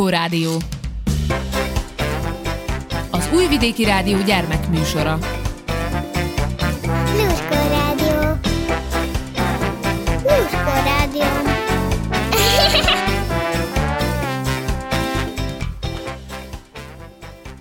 Lluskó 0.00 0.16
Rádió. 0.18 0.56
Az 3.10 3.28
Újvidéki 3.34 3.84
Rádió 3.84 4.18
gyermekműsora. 4.22 5.18
Lluskó 7.16 7.54
Rádió. 7.68 8.38
Lluskó 10.22 10.72
Rádió. 10.84 11.24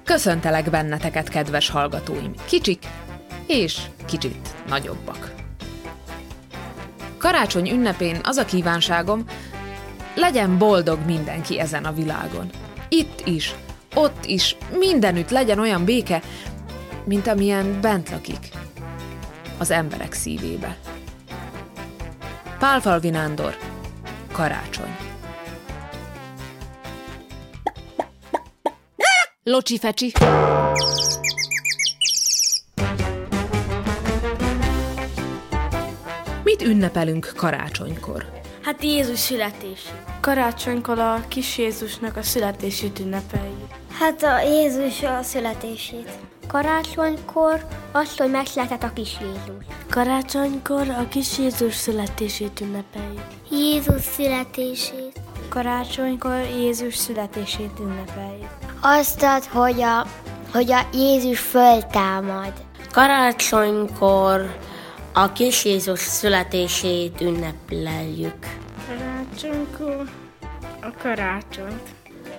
Köszöntelek 0.04 0.70
benneteket, 0.70 1.30
kedves 1.30 1.70
hallgatóim, 1.70 2.34
kicsik 2.46 2.84
és 3.48 3.80
kicsit 4.06 4.56
nagyobbak. 4.68 5.34
Karácsony 7.18 7.70
ünnepén 7.70 8.20
az 8.24 8.38
a 8.38 8.46
kívánságom, 8.46 9.26
legyen 10.20 10.58
boldog 10.58 11.00
mindenki 11.06 11.60
ezen 11.60 11.86
a 11.86 11.92
világon. 11.92 12.50
Itt 12.90 13.22
is, 13.26 13.56
ott 13.96 14.26
is, 14.26 14.56
mindenütt 14.78 15.30
legyen 15.30 15.60
olyan 15.60 15.86
béke, 15.86 16.22
mint 17.04 17.28
amilyen 17.28 17.82
bent 17.82 18.10
lakik, 18.10 18.50
az 19.58 19.72
emberek 19.72 20.14
szívébe. 20.14 20.78
Pálfalvi 22.60 23.10
Nándor, 23.10 23.58
Karácsony. 24.32 24.98
Locsi 29.44 29.78
fecsi. 29.78 30.14
Mit 36.44 36.62
ünnepelünk 36.62 37.34
karácsonykor? 37.36 38.39
Hát 38.62 38.84
Jézus 38.84 39.20
születését. 39.20 40.04
Karácsonykor 40.22 41.00
a 41.00 41.24
kis 41.28 41.58
Jézusnak 41.58 42.18
a 42.18 42.24
születését 42.24 43.00
ünnepeljük. 43.00 43.68
Hát 44.00 44.24
a 44.24 44.42
Jézus 44.42 45.04
a 45.04 45.20
születését. 45.24 46.10
Karácsonykor 46.48 47.66
azt, 47.92 48.20
hogy 48.20 48.32
megszületett 48.32 48.84
a 48.84 48.94
kis 48.94 49.18
Jézus. 49.22 49.66
Karácsonykor 49.90 50.90
a 50.90 51.08
kis 51.08 51.38
Jézus 51.38 51.76
születését 51.76 52.60
ünnepeljük. 52.62 53.24
Jézus 53.52 54.02
születését. 54.02 55.20
Karácsonykor 55.50 56.46
Jézus 56.58 56.96
születését 56.96 57.80
ünnepeljük. 57.80 58.50
Azt 58.82 59.24
ad, 59.24 59.46
hogy 59.46 59.82
a, 59.82 60.08
hogy 60.52 60.72
a 60.72 60.88
Jézus 60.94 61.40
föltámad. 61.40 62.54
Karácsonykor 62.92 64.58
a 65.14 65.32
kis 65.32 65.66
Jézus 65.66 66.00
születését 66.00 67.22
ünnepleljük. 67.22 68.58
Karácsonykor 68.88 70.10
a 70.82 70.92
karácsonyt. 71.02 71.90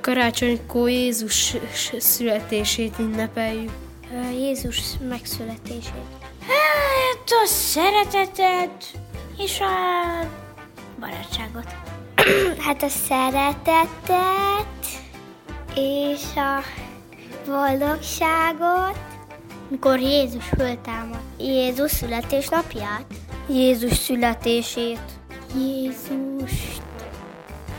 Karácsonykor 0.00 0.88
Jézus 0.88 1.56
születését 1.98 2.94
ünnepeljük. 2.98 3.70
Jézus 4.32 4.80
megszületését. 5.08 6.18
Hát 6.46 7.30
a 7.44 7.46
szeretetet 7.46 8.84
és 9.38 9.60
a 9.60 10.26
barátságot. 11.00 11.66
Hát 12.66 12.82
a 12.82 12.88
szeretetet 12.88 14.86
és 15.74 16.22
a 16.36 16.62
boldogságot. 17.46 19.09
Mikor 19.70 19.98
Jézus 20.00 20.44
föltámad. 20.44 21.20
Jézus 21.38 21.90
születésnapját. 21.90 23.04
Jézus 23.48 23.92
születését. 23.92 25.00
Jézus. 25.56 26.80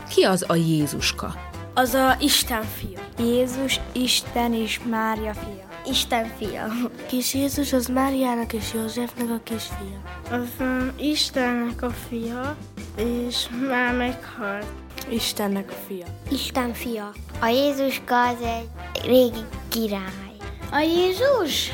Ki 0.08 0.22
az 0.22 0.44
a 0.48 0.54
Jézuska? 0.54 1.34
Az 1.74 1.94
a 1.94 2.16
Isten 2.20 2.62
fia. 2.62 3.00
Jézus 3.18 3.80
Isten 3.92 4.54
és 4.54 4.80
Mária 4.90 5.34
fia. 5.34 5.68
Isten 5.86 6.32
fia. 6.38 6.66
Kis 7.06 7.34
Jézus 7.34 7.72
az 7.72 7.86
Máriának 7.86 8.52
és 8.52 8.72
Józsefnek 8.74 9.30
a 9.30 9.40
kisfia. 9.42 10.02
Az 10.30 10.48
um, 10.60 10.92
Istennek 10.96 11.82
a 11.82 11.90
fia, 11.90 12.56
és 12.96 13.48
már 13.68 13.94
meghalt. 13.96 14.66
Istennek 15.10 15.70
a 15.70 15.76
fia. 15.86 16.06
Isten 16.30 16.72
fia. 16.72 17.12
A 17.40 17.46
Jézuska 17.46 18.28
az 18.28 18.36
egy 18.42 18.68
régi 19.04 19.44
király. 19.68 20.31
A 20.72 20.80
Jézus? 20.80 21.70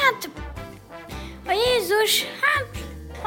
Hát... 0.00 0.30
A 1.46 1.52
Jézus, 1.52 2.22
hát... 2.22 2.66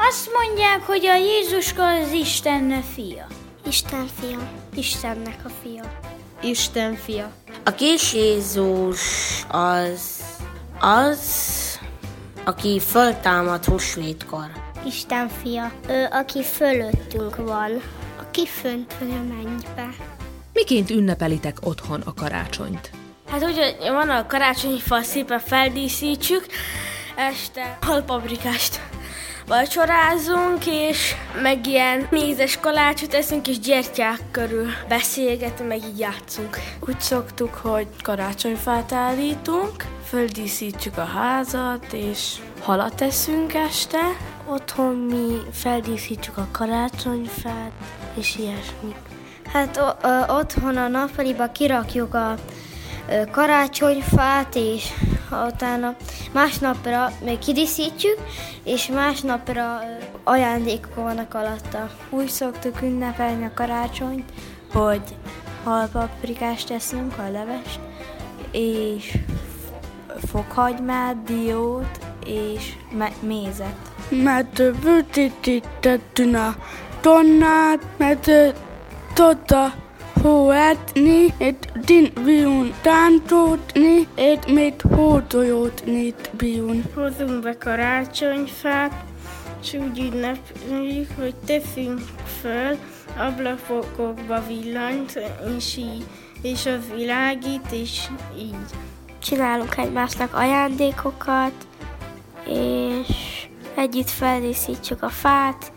Azt 0.08 0.30
mondják, 0.32 0.82
hogy 0.82 1.06
a 1.06 1.16
Jézuska 1.16 1.86
az 1.86 2.12
Isten 2.12 2.82
fia. 2.94 3.26
Isten 3.66 4.06
fia. 4.20 4.50
Istennek 4.74 5.38
a 5.44 5.48
fia. 5.62 5.82
Isten 6.42 6.94
fia. 6.94 7.32
A 7.64 7.70
kis 7.70 8.14
Jézus 8.14 9.00
az 9.48 10.24
az, 10.80 11.20
aki 12.44 12.80
föltámad 12.80 13.64
húsvétkor. 13.64 14.46
Isten 14.86 15.28
fia. 15.28 15.72
Ő, 15.88 16.08
aki 16.10 16.42
fölöttünk 16.42 17.36
van. 17.36 17.82
Aki 18.20 18.46
fönt 18.46 18.94
van 18.98 19.10
a 19.10 19.34
mennybe. 19.34 19.88
Miként 20.52 20.90
ünnepelitek 20.90 21.56
otthon 21.60 22.00
a 22.00 22.14
karácsonyt? 22.14 22.90
Hát 23.32 23.44
úgy, 23.44 23.58
hogy 23.58 23.88
van 23.88 24.08
a 24.08 24.26
karácsonyi 24.26 24.80
fa, 24.80 25.02
szépen 25.02 25.38
feldíszítsük, 25.38 26.46
este 27.16 27.78
halpabrikást 27.80 28.80
vacsorázunk, 29.46 30.66
és 30.66 31.14
meg 31.42 31.66
ilyen 31.66 32.06
mézes 32.10 32.58
kalácsot 32.60 33.14
eszünk, 33.14 33.48
és 33.48 33.58
gyertyák 33.58 34.20
körül 34.30 34.68
beszélgetünk, 34.88 35.68
meg 35.68 35.78
így 35.78 35.98
játszunk. 35.98 36.58
Úgy 36.80 37.00
szoktuk, 37.00 37.54
hogy 37.54 37.86
karácsonyfát 38.02 38.92
állítunk, 38.92 39.84
földíszítjük 40.08 40.98
a 40.98 41.04
házat, 41.04 41.92
és 41.92 42.34
halat 42.62 43.00
eszünk 43.00 43.54
este. 43.54 44.16
Otthon 44.46 44.94
mi 44.94 45.36
feldíszítjük 45.52 46.36
a 46.36 46.48
karácsonyfát, 46.50 47.72
és 48.14 48.36
ilyesmi. 48.36 48.94
Hát 49.52 49.76
o- 49.76 50.04
ö, 50.04 50.32
otthon 50.32 50.76
a 50.76 50.88
nappaliba 50.88 51.52
kirakjuk 51.52 52.14
a 52.14 52.34
karácsonyfát, 53.30 54.54
és 54.54 54.88
utána 55.48 55.94
másnapra 56.32 57.12
még 57.24 57.38
kidíszítjük, 57.38 58.18
és 58.64 58.86
másnapra 58.86 59.80
ajándékok 60.24 60.94
vannak 60.94 61.34
alatta. 61.34 61.90
Úgy 62.10 62.28
szoktuk 62.28 62.82
ünnepelni 62.82 63.44
a 63.44 63.50
karácsonyt, 63.54 64.32
hogy 64.72 65.02
halpaprikást 65.64 66.68
teszünk, 66.68 67.18
a 67.18 67.30
levest, 67.30 67.80
és 68.50 69.18
fokhagymát, 70.30 71.22
diót 71.22 71.98
és 72.26 72.72
me- 72.92 73.22
mézet. 73.22 73.76
Mert 74.08 74.62
vütítettünk 74.82 76.36
a 76.36 76.56
tonnát, 77.00 77.80
mert 77.96 78.30
tudta 79.14 79.72
hóetni, 80.22 81.34
et 81.38 81.72
din 81.84 82.12
viun 82.24 82.74
tántótni, 82.82 84.06
et 84.14 84.52
mit 84.52 84.82
hótojótnit 84.94 86.30
biun. 86.36 86.84
Hozunk 86.94 87.42
be 87.42 87.56
karácsonyfát, 87.58 89.04
és 89.62 89.74
úgy 89.74 89.98
ünnepeljük, 89.98 91.08
hogy 91.18 91.34
teszünk 91.46 92.00
föl 92.40 92.78
ablakokba 93.16 94.42
villanyt, 94.46 95.20
és 95.56 95.76
így, 95.76 96.04
és 96.42 96.66
az 96.66 96.96
világít, 96.96 97.72
és 97.72 98.00
így. 98.38 98.54
Csinálunk 99.18 99.76
egymásnak 99.76 100.34
ajándékokat, 100.34 101.66
és 102.46 103.46
együtt 103.74 104.10
feldíszítjük 104.10 105.02
a 105.02 105.08
fát. 105.08 105.71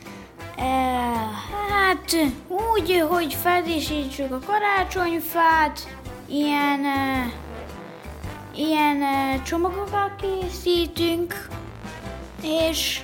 Hát 1.69 2.15
úgy, 2.47 3.05
hogy 3.09 3.33
feldíszítsük 3.33 4.31
a 4.31 4.39
karácsonyfát, 4.45 5.97
ilyen, 6.27 6.79
uh, 6.79 7.31
ilyen 8.59 8.97
uh, 8.97 9.41
csomagokat 9.43 10.11
készítünk, 10.21 11.47
és, 12.41 13.01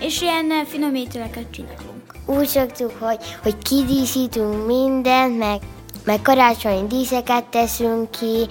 és 0.00 0.20
ilyen 0.20 0.44
uh, 0.44 0.66
finom 0.66 0.94
ételeket 0.94 1.50
csinálunk. 1.50 2.14
Úgy 2.26 2.46
szoktuk, 2.46 2.92
hogy, 3.00 3.18
hogy 3.42 3.58
kidíszítünk 3.58 4.66
mindent, 4.66 5.38
meg, 5.38 5.60
meg 6.04 6.22
karácsonyi 6.22 6.86
díszeket 6.86 7.44
teszünk 7.44 8.10
ki, 8.10 8.46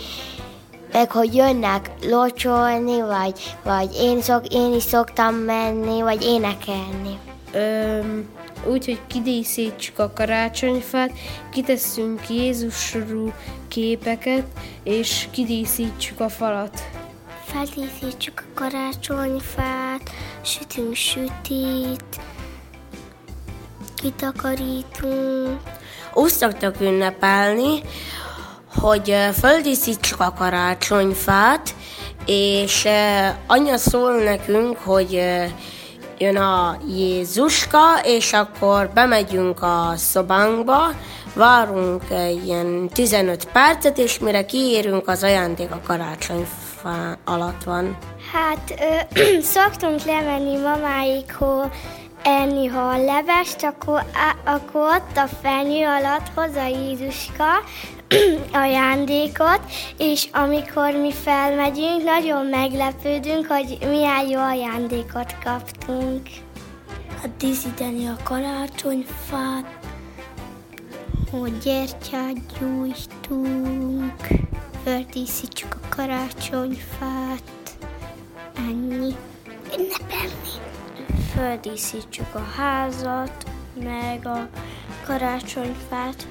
meg 0.91 1.11
hogy 1.11 1.35
jönnek 1.35 1.91
locsolni, 2.09 3.01
vagy, 3.01 3.55
vagy 3.63 3.95
én, 3.95 4.21
szok, 4.21 4.47
én 4.47 4.73
is 4.73 4.83
szoktam 4.83 5.35
menni, 5.35 6.01
vagy 6.01 6.23
énekelni. 6.23 7.19
Úgy, 8.65 8.85
hogy 8.85 8.99
kidíszítsük 9.07 9.99
a 9.99 10.11
karácsonyfát, 10.13 11.11
kitesszünk 11.51 12.29
Jézusról 12.29 13.33
képeket, 13.67 14.45
és 14.83 15.27
kidíszítsük 15.31 16.19
a 16.19 16.29
falat. 16.29 16.83
Feldíszítjük 17.45 18.43
a 18.45 18.53
karácsonyfát, 18.53 20.09
sütünk 20.41 20.95
sütit, 20.95 22.19
kitakarítunk. 23.95 25.59
úgy 26.13 26.31
szoktak 26.31 26.81
ünnepelni, 26.81 27.81
hogy 28.79 29.15
földíszítsük 29.39 30.19
a 30.19 30.33
karácsonyfát, 30.33 31.75
és 32.25 32.87
anya 33.47 33.77
szól 33.77 34.13
nekünk, 34.13 34.77
hogy 34.77 35.21
jön 36.21 36.35
a 36.37 36.77
Jézuska, 36.87 37.99
és 38.03 38.33
akkor 38.33 38.89
bemegyünk 38.93 39.61
a 39.61 39.93
szobánkba, 39.95 40.87
várunk 41.33 42.03
ilyen 42.45 42.89
15 42.93 43.45
percet, 43.45 43.97
és 43.97 44.19
mire 44.19 44.45
kiérünk, 44.45 45.07
az 45.07 45.23
ajándék 45.23 45.71
a 45.71 45.81
karácsonyfa 45.87 47.17
alatt 47.25 47.63
van. 47.63 47.97
Hát 48.33 48.73
ö, 49.15 49.41
szoktunk 49.55 50.03
lemenni 50.03 50.57
mamáikhoz 50.57 51.67
enni 52.23 52.71
levest, 53.05 53.63
akkor, 53.63 54.05
á, 54.13 54.53
akkor 54.53 54.81
ott 54.81 55.17
a 55.17 55.27
fenyő 55.41 55.85
alatt 55.85 56.27
hoz 56.35 56.55
a 56.55 56.67
Jézuska 56.67 57.63
ajándékot, 58.63 59.61
és 59.97 60.27
amikor 60.31 60.91
mi 60.93 61.11
felmegyünk, 61.11 62.03
nagyon 62.03 62.45
meglepődünk, 62.45 63.47
hogy 63.47 63.77
milyen 63.89 64.27
jó 64.27 64.39
ajándékot 64.39 65.35
kaptunk. 65.43 66.21
Hát 67.21 67.37
díszíteni 67.37 68.07
a 68.07 68.17
karácsonyfát, 68.23 69.79
hogy 71.31 71.57
gyertyát 71.57 72.59
gyújtunk, 72.59 74.27
földíszítsük 74.83 75.75
a 75.75 75.95
karácsonyfát, 75.95 77.43
ennyi. 78.55 79.15
Ünnepelni. 79.77 80.70
Földíszítsük 81.35 82.35
a 82.35 82.45
házat, 82.57 83.45
meg 83.83 84.27
a 84.27 84.47
karácsonyfát 85.05 86.27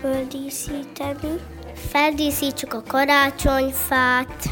földíszíteni. 0.00 1.40
Feldíszítsük 1.74 2.74
a 2.74 2.82
karácsonyfát, 2.86 4.48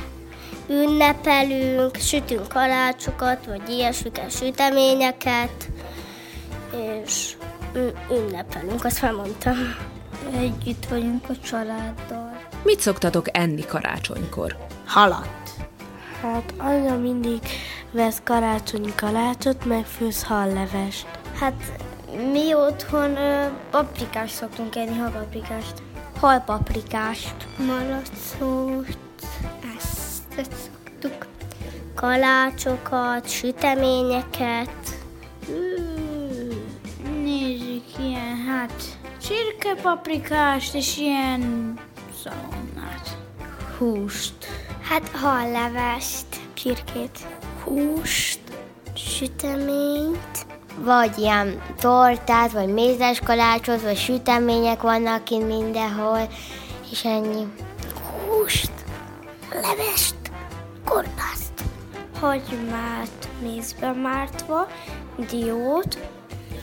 ünnepelünk, 0.69 1.97
sütünk 1.97 2.49
kalácsokat, 2.49 3.47
vagy 3.47 3.69
ilyesmiket, 3.69 4.31
süteményeket, 4.31 5.71
és 7.03 7.37
ünnepelünk, 8.11 8.85
azt 8.85 9.03
már 9.03 9.13
mondtam. 9.13 9.57
Együtt 10.35 10.87
vagyunk 10.87 11.29
a 11.29 11.39
családdal. 11.39 12.41
Mit 12.63 12.81
szoktatok 12.81 13.27
enni 13.37 13.65
karácsonykor? 13.65 14.57
Halat. 14.87 15.29
Hát 16.23 16.55
anya 16.57 16.97
mindig 16.97 17.41
vesz 17.93 18.21
karácsonyi 18.25 18.95
kalácsot, 18.95 19.65
meg 19.65 19.85
főz 19.85 20.23
hallevest. 20.23 21.07
Hát 21.39 21.81
mi 22.33 22.55
otthon 22.55 23.17
ö, 23.17 23.47
paprikást 23.71 24.35
szoktunk 24.35 24.77
enni, 24.77 24.97
halpaprikást. 24.99 25.83
Halpaprikást. 26.21 27.35
Malacot, 27.67 28.99
ezt, 29.77 30.23
ezt 30.37 30.53
szoktuk. 30.53 31.27
Kalácsokat, 31.95 33.29
süteményeket. 33.29 34.99
Nézzük, 37.23 37.85
ilyen, 37.99 38.37
hát 38.47 38.83
csirkepaprikást 39.23 40.75
és 40.75 40.99
ilyen 40.99 41.75
szalonnát. 42.23 43.19
Húst. 43.79 44.47
Hát 44.83 45.09
hallevest, 45.09 46.27
csirkét. 46.55 47.27
Húst, 47.71 48.41
süteményt, 48.95 50.47
vagy 50.79 51.19
ilyen 51.19 51.63
tortát, 51.81 52.53
vagy 52.53 52.69
mézes 52.73 53.21
kalácsot, 53.21 53.83
vagy 53.83 53.97
sütemények 53.97 54.81
vannak 54.81 55.25
kint 55.25 55.47
mindenhol, 55.47 56.29
és 56.91 57.05
ennyi. 57.05 57.47
Húst, 58.27 58.71
levest, 59.53 60.15
kolbászt. 60.85 61.53
Hagymát 62.21 63.29
mézbe 63.43 63.93
mártva, 63.93 64.69
diót 65.31 65.99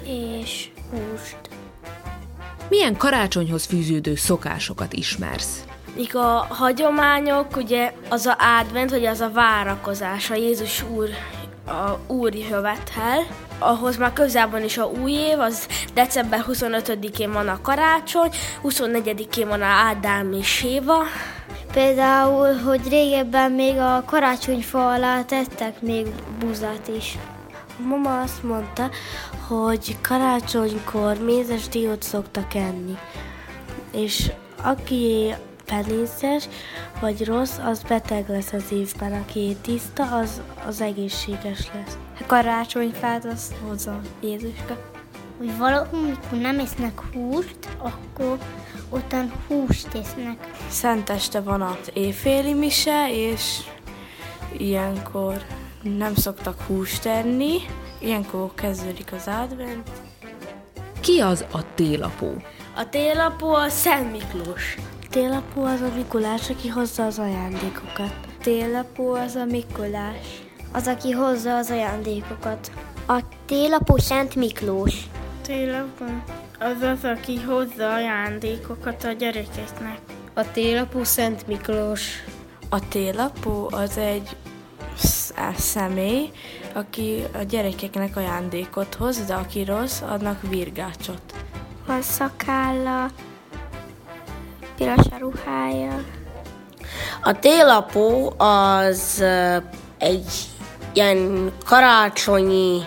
és 0.03 0.69
húst. 0.89 1.37
Milyen 2.69 2.97
karácsonyhoz 2.97 3.65
fűződő 3.65 4.15
szokásokat 4.15 4.93
ismersz? 4.93 5.65
Mik 5.97 6.15
a 6.15 6.47
hagyományok, 6.49 7.55
ugye 7.55 7.93
az 8.09 8.25
a 8.25 8.37
advent, 8.59 8.89
vagy 8.89 9.05
az 9.05 9.21
a 9.21 9.29
várakozás, 9.29 10.29
a 10.29 10.35
Jézus 10.35 10.83
úr, 10.83 11.09
a 11.65 12.13
úr 12.13 12.35
jövet 12.35 12.91
el. 12.97 13.23
Ahhoz 13.59 13.97
már 13.97 14.13
közelben 14.13 14.63
is 14.63 14.77
a 14.77 14.85
új 14.85 15.11
év, 15.11 15.39
az 15.39 15.67
december 15.93 16.45
25-én 16.47 17.31
van 17.31 17.47
a 17.47 17.61
karácsony, 17.61 18.29
24-én 18.63 19.47
van 19.47 19.61
a 19.61 19.65
Ádám 19.65 20.33
és 20.33 20.63
Éva. 20.63 21.03
Például, 21.73 22.53
hogy 22.53 22.89
régebben 22.89 23.51
még 23.51 23.77
a 23.77 24.03
karácsonyfa 24.05 24.91
alá 24.91 25.23
tettek 25.23 25.81
még 25.81 26.07
buzát 26.39 26.87
is. 26.97 27.17
A 27.79 27.87
mama 27.87 28.21
azt 28.21 28.43
mondta, 28.43 28.89
hogy 29.47 29.97
karácsonykor 30.01 31.17
mézes 31.17 31.67
diót 31.67 32.03
szoktak 32.03 32.53
enni. 32.53 32.97
És 33.91 34.31
aki 34.63 35.33
penészes 35.67 36.47
vagy 36.99 37.25
rossz, 37.25 37.57
az 37.57 37.81
beteg 37.87 38.29
lesz 38.29 38.53
az 38.53 38.71
évben. 38.71 39.13
Aki 39.13 39.57
tiszta, 39.61 40.17
az, 40.17 40.41
az 40.67 40.81
egészséges 40.81 41.69
lesz. 41.73 41.97
A 42.19 42.25
karácsonyfát 42.25 43.25
azt 43.25 43.55
hozza 43.67 44.01
Jézuska. 44.21 44.77
Hogy 45.37 45.57
valahol, 45.57 45.99
mikor 45.99 46.37
nem 46.39 46.59
esznek 46.59 47.01
húst, 47.13 47.57
akkor 47.77 48.37
ottan 48.89 49.31
húst 49.47 49.87
esznek. 49.93 50.51
Szenteste 50.69 51.41
van 51.41 51.61
az 51.61 51.91
éjféli 51.93 52.53
mise, 52.53 53.07
és 53.11 53.59
ilyenkor 54.57 55.45
nem 55.81 56.15
szoktak 56.15 56.61
húst 56.61 57.05
enni. 57.05 57.57
Ilyenkor 57.99 58.53
kezdődik 58.53 59.13
az 59.13 59.27
advent. 59.27 59.89
Ki 60.99 61.19
az 61.19 61.45
a 61.51 61.73
télapó? 61.75 62.33
A 62.75 62.89
télapó 62.89 63.53
a 63.53 63.69
Szent 63.69 64.11
Miklós. 64.11 64.77
Télapó 65.09 65.63
az 65.63 65.81
a 65.81 65.91
Mikulás, 65.95 66.49
aki 66.49 66.67
hozza 66.67 67.05
az 67.05 67.19
ajándékokat. 67.19 68.13
Télapó 68.41 69.11
az 69.13 69.35
a 69.35 69.45
Mikulás. 69.45 70.41
Az, 70.71 70.87
aki 70.87 71.11
hozza 71.11 71.57
az 71.57 71.69
ajándékokat. 71.69 72.71
A 73.07 73.21
télapó 73.45 73.97
Szent 73.97 74.35
Miklós. 74.35 74.93
Télapó 75.41 76.05
az 76.59 76.81
az, 76.81 77.03
aki 77.03 77.41
hozza 77.41 77.93
ajándékokat 77.93 79.03
a 79.03 79.11
gyerekeknek. 79.11 79.99
A 80.33 80.51
télapó 80.51 81.03
Szent 81.03 81.47
Miklós. 81.47 82.23
A 82.69 82.87
télapó 82.87 83.69
az 83.71 83.97
egy 83.97 84.35
sz- 84.97 85.33
személy, 85.57 86.29
aki 86.73 87.23
a 87.33 87.41
gyerekeknek 87.43 88.15
ajándékot 88.17 88.95
hoz, 88.95 89.25
de 89.25 89.33
aki 89.33 89.63
rossz, 89.63 90.01
adnak 90.01 90.41
virgácsot. 90.49 91.21
Van 91.85 92.01
szakálla, 92.01 93.09
piros 94.77 95.05
a 95.11 95.17
ruhája. 95.19 96.03
A 97.21 97.39
télapó 97.39 98.33
az 98.37 99.23
egy 99.97 100.33
ilyen 100.93 101.51
karácsonyi 101.65 102.81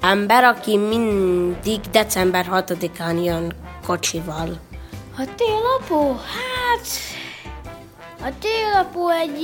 ember, 0.00 0.44
aki 0.44 0.76
mindig 0.76 1.80
december 1.80 2.46
6-án 2.50 3.24
jön 3.24 3.52
kocsival. 3.86 4.60
A 5.18 5.24
télapó? 5.36 6.12
Hát... 6.12 6.86
A 8.20 8.32
télapó 8.40 9.08
egy... 9.10 9.42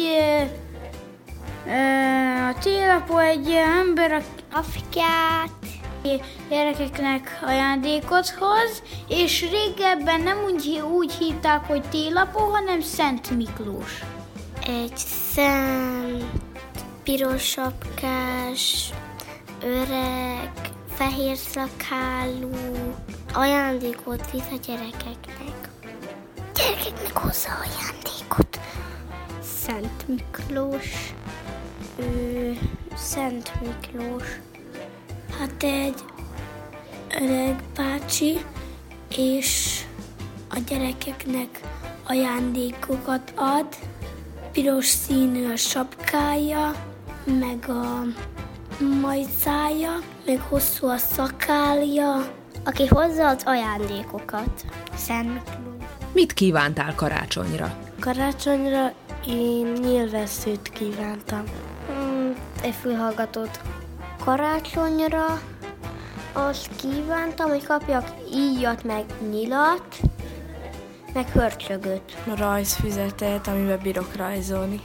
A 2.51 2.59
télapó 2.63 3.19
egy 3.19 3.51
ember, 3.51 4.13
aki 4.13 4.45
Afrikát. 4.53 5.51
Gyerekeknek 6.49 7.39
ajándékot 7.43 8.29
hoz, 8.29 8.83
és 9.09 9.51
régebben 9.51 10.21
nem 10.21 10.39
úgy, 10.45 10.83
úgy 10.93 11.13
hívták, 11.13 11.65
hogy 11.67 11.83
télapó, 11.83 12.39
hanem 12.39 12.81
Szent 12.81 13.31
Miklós. 13.31 14.05
Egy 14.67 14.97
szent, 14.97 16.25
piros 17.03 17.43
sapkás, 17.43 18.91
öreg, 19.63 20.51
fehér 20.95 21.37
szakálú 21.37 22.51
ajándékot 23.35 24.31
visz 24.31 24.51
a 24.53 24.57
gyerekeknek. 24.67 25.69
Gyerekeknek 26.55 27.19
hozza 27.19 27.49
ajándékot. 27.49 28.61
Szent 29.43 30.09
Miklós. 30.09 31.15
Ő, 31.99 32.59
Szent 32.95 33.53
Miklós. 33.61 34.41
Hát 35.41 35.63
egy 35.63 35.95
öreg 37.23 37.63
bácsi, 37.77 38.39
és 39.17 39.81
a 40.51 40.59
gyerekeknek 40.67 41.61
ajándékokat 42.07 43.33
ad. 43.37 43.67
Piros 44.53 44.87
színű 44.87 45.53
a 45.53 45.57
sapkája, 45.57 46.73
meg 47.25 47.69
a 47.69 48.05
majszája, 49.01 49.99
meg 50.27 50.41
hosszú 50.41 50.87
a 50.87 50.97
szakálja, 50.97 52.33
aki 52.65 52.87
hozza 52.87 53.29
az 53.29 53.43
ajándékokat. 53.45 54.65
Szent 54.97 55.33
Miklós. 55.33 55.89
Mit 56.13 56.33
kívántál 56.33 56.95
karácsonyra? 56.95 57.79
Karácsonyra 58.01 58.93
én 59.27 59.67
nyilvesszőt 59.67 60.69
kívántam. 60.69 61.45
Hmm, 61.89 62.35
egy 62.63 62.75
fülhallgatót. 62.75 63.61
Karácsonyra 64.25 65.41
azt 66.33 66.69
kívántam, 66.77 67.49
hogy 67.49 67.65
kapjak 67.65 68.05
íjat, 68.35 68.85
meg 68.85 69.05
nyilat, 69.31 70.01
meg 71.13 71.29
hörcsögöt. 71.29 72.17
Rajzfüzetet, 72.37 73.47
amiben 73.47 73.79
bírok 73.83 74.17
rajzolni. 74.17 74.81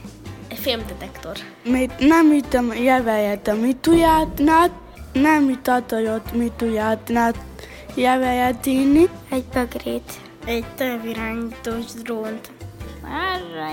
Egy 0.48 0.58
filmdetektor. 0.58 1.36
Mit 1.64 1.98
nem 1.98 2.32
ütöm 2.32 2.72
jevejet, 2.72 3.60
mit 3.60 3.76
tujátnát, 3.76 4.70
nem 5.12 5.48
ütatajot, 5.48 6.32
mit 6.32 6.52
tujátnát, 6.52 7.36
jevejet 7.94 8.66
inni. 8.66 9.08
Egy 9.30 9.44
bögrét. 9.44 10.12
Egy 10.44 10.64
távirányítós 10.76 11.84
drónt. 12.02 12.50
Arra, 13.02 13.68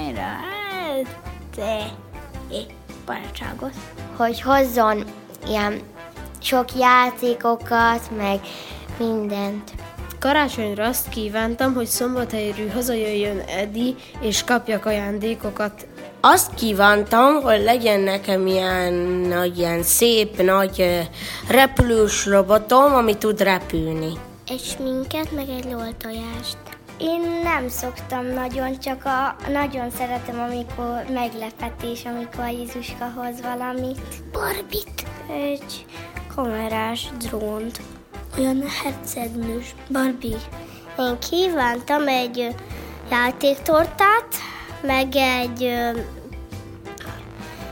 te, 1.55 1.85
barátságot. 3.05 3.73
Hogy 4.15 4.41
hozzon 4.41 5.03
ilyen 5.47 5.81
sok 6.41 6.65
játékokat, 6.79 8.01
meg 8.17 8.39
mindent. 8.97 9.71
Karácsonyra 10.19 10.85
azt 10.85 11.09
kívántam, 11.09 11.73
hogy 11.73 11.85
szombathelyről 11.85 12.69
hazajöjjön 12.69 13.39
Edi, 13.39 13.95
és 14.21 14.43
kapjak 14.43 14.85
ajándékokat. 14.85 15.87
Azt 16.21 16.53
kívántam, 16.53 17.41
hogy 17.41 17.63
legyen 17.63 17.99
nekem 17.99 18.47
ilyen, 18.47 18.93
nagy, 19.27 19.57
ilyen 19.57 19.83
szép, 19.83 20.41
nagy 20.41 21.07
repülős 21.49 22.25
robotom, 22.25 22.93
ami 22.93 23.17
tud 23.17 23.41
repülni. 23.41 24.11
Egy 24.47 24.63
sminket, 24.63 25.31
meg 25.31 25.49
egy 25.49 25.65
loltojást. 25.71 26.72
Én 26.97 27.21
nem 27.43 27.67
szoktam 27.67 28.25
nagyon, 28.25 28.79
csak 28.79 29.05
a, 29.05 29.35
nagyon 29.51 29.91
szeretem, 29.91 30.39
amikor 30.39 31.03
meglepetés, 31.13 32.05
amikor 32.05 32.47
Jézuska 32.49 33.11
hoz 33.15 33.41
valamit. 33.41 33.99
Barbit. 34.31 35.05
Egy 35.29 35.85
kamerás 36.35 37.09
drónt. 37.17 37.81
Olyan 38.37 38.63
hercegnős. 38.83 39.75
Barbie. 39.89 40.37
Én 40.99 41.19
kívántam 41.29 42.07
egy 42.07 42.55
játéktortát, 43.09 44.27
meg 44.81 45.15
egy 45.15 45.73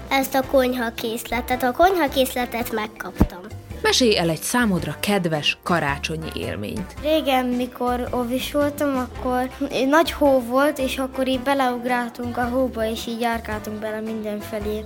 ezt 0.10 0.36
a 0.36 0.48
konyhakészletet. 0.52 1.64
A 1.64 1.72
konyhakészletet 1.72 2.72
megkaptam. 2.72 3.51
Mesélj 3.82 4.18
el 4.18 4.30
egy 4.30 4.42
számodra 4.42 4.96
kedves 5.00 5.58
karácsonyi 5.64 6.30
élményt. 6.36 6.96
Régen, 7.02 7.46
mikor 7.46 8.10
óvis 8.16 8.52
voltam, 8.52 8.98
akkor 8.98 9.50
nagy 9.90 10.12
hó 10.12 10.40
volt, 10.40 10.78
és 10.78 10.98
akkor 10.98 11.28
így 11.28 11.40
beleugráltunk 11.40 12.38
a 12.38 12.50
hóba, 12.50 12.86
és 12.86 13.08
így 13.08 13.20
járkáltunk 13.20 13.80
bele 13.80 14.00
mindenfelé. 14.00 14.86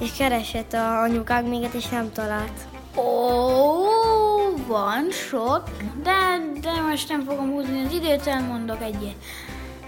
És 0.00 0.12
keresett 0.18 0.72
a 0.72 1.00
anyukánk 1.00 1.48
minket, 1.48 1.74
és 1.74 1.88
nem 1.88 2.12
talált. 2.12 2.52
Ó, 2.96 3.02
van 4.66 5.10
sok, 5.10 5.62
de, 6.02 6.42
de 6.60 6.80
most 6.88 7.08
nem 7.08 7.24
fogom 7.24 7.50
húzni 7.50 7.84
az 7.84 7.92
időt, 7.92 8.26
elmondok 8.26 8.82
egyet. 8.82 9.14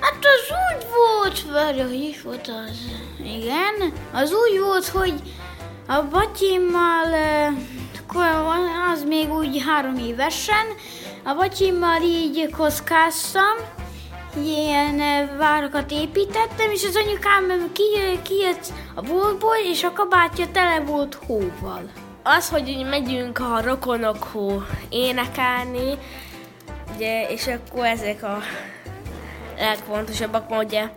Hát 0.00 0.18
az 0.20 0.56
úgy 0.66 0.86
volt, 0.90 1.52
várj, 1.52 1.80
hogy 1.80 2.02
is 2.10 2.22
volt 2.22 2.48
az? 2.48 2.78
Igen, 3.18 3.92
az 4.12 4.32
úgy 4.32 4.60
volt, 4.60 4.86
hogy 4.86 5.14
a 5.86 6.02
batyimmal, 6.10 7.12
eh, 7.12 7.52
akkor 8.14 8.26
az 8.92 9.04
még 9.04 9.32
úgy 9.32 9.62
három 9.66 9.96
évesen, 9.96 10.66
a 11.24 11.34
batyimmal 11.34 12.02
így 12.02 12.50
kockáztam, 12.50 13.56
ilyen 14.44 15.00
eh, 15.00 15.28
várakat 15.38 15.90
építettem, 15.90 16.70
és 16.70 16.84
az 16.84 16.96
anyukám 16.96 17.72
ki- 17.72 18.22
kijött 18.22 18.72
a 18.94 19.00
boltból, 19.00 19.56
és 19.64 19.84
a 19.84 19.92
kabátja 19.92 20.46
tele 20.52 20.80
volt 20.80 21.18
hóval. 21.26 21.90
Az, 22.22 22.48
hogy 22.48 22.86
megyünk 22.90 23.38
a 23.38 23.60
rokonokhoz 23.60 24.62
énekelni, 24.88 25.98
ugye, 26.94 27.28
és 27.28 27.46
akkor 27.46 27.84
ezek 27.84 28.22
a 28.22 28.38
legfontosabbak, 29.58 30.48
mert 30.48 30.64
ugye 30.64 30.90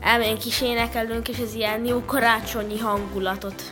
elmegyünk 0.00 0.46
is 0.46 0.60
énekelünk, 0.60 1.28
és 1.28 1.38
ez 1.38 1.54
ilyen 1.54 1.84
jó 1.84 2.04
karácsonyi 2.04 2.78
hangulatot 2.78 3.62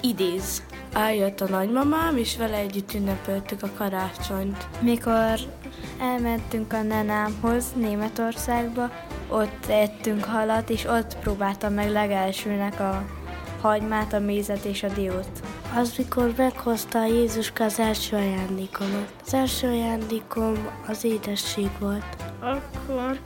idéz. 0.00 0.62
Eljött 0.98 1.40
a 1.40 1.48
nagymamám, 1.48 2.16
és 2.16 2.36
vele 2.36 2.56
együtt 2.56 2.94
ünnepeltük 2.94 3.62
a 3.62 3.70
karácsonyt. 3.76 4.68
Mikor 4.80 5.38
elmentünk 6.00 6.72
a 6.72 6.82
nenámhoz 6.82 7.64
Németországba, 7.76 8.90
ott 9.28 9.66
ettünk 9.68 10.24
halat, 10.24 10.70
és 10.70 10.84
ott 10.84 11.18
próbáltam 11.18 11.72
meg 11.72 11.90
legelsőnek 11.90 12.80
a 12.80 13.04
hagymát, 13.60 14.12
a 14.12 14.18
mézet 14.18 14.64
és 14.64 14.82
a 14.82 14.88
diót. 14.88 15.42
Az, 15.76 15.94
mikor 15.96 16.32
meghozta 16.36 17.06
Jézuska 17.06 17.64
az 17.64 17.78
első 17.78 18.16
ajándékomat. 18.16 19.12
Az 19.26 19.34
első 19.34 19.66
ajándékom 19.66 20.68
az 20.86 21.04
édesség 21.04 21.70
volt. 21.78 22.16
Akkor, 22.40 23.18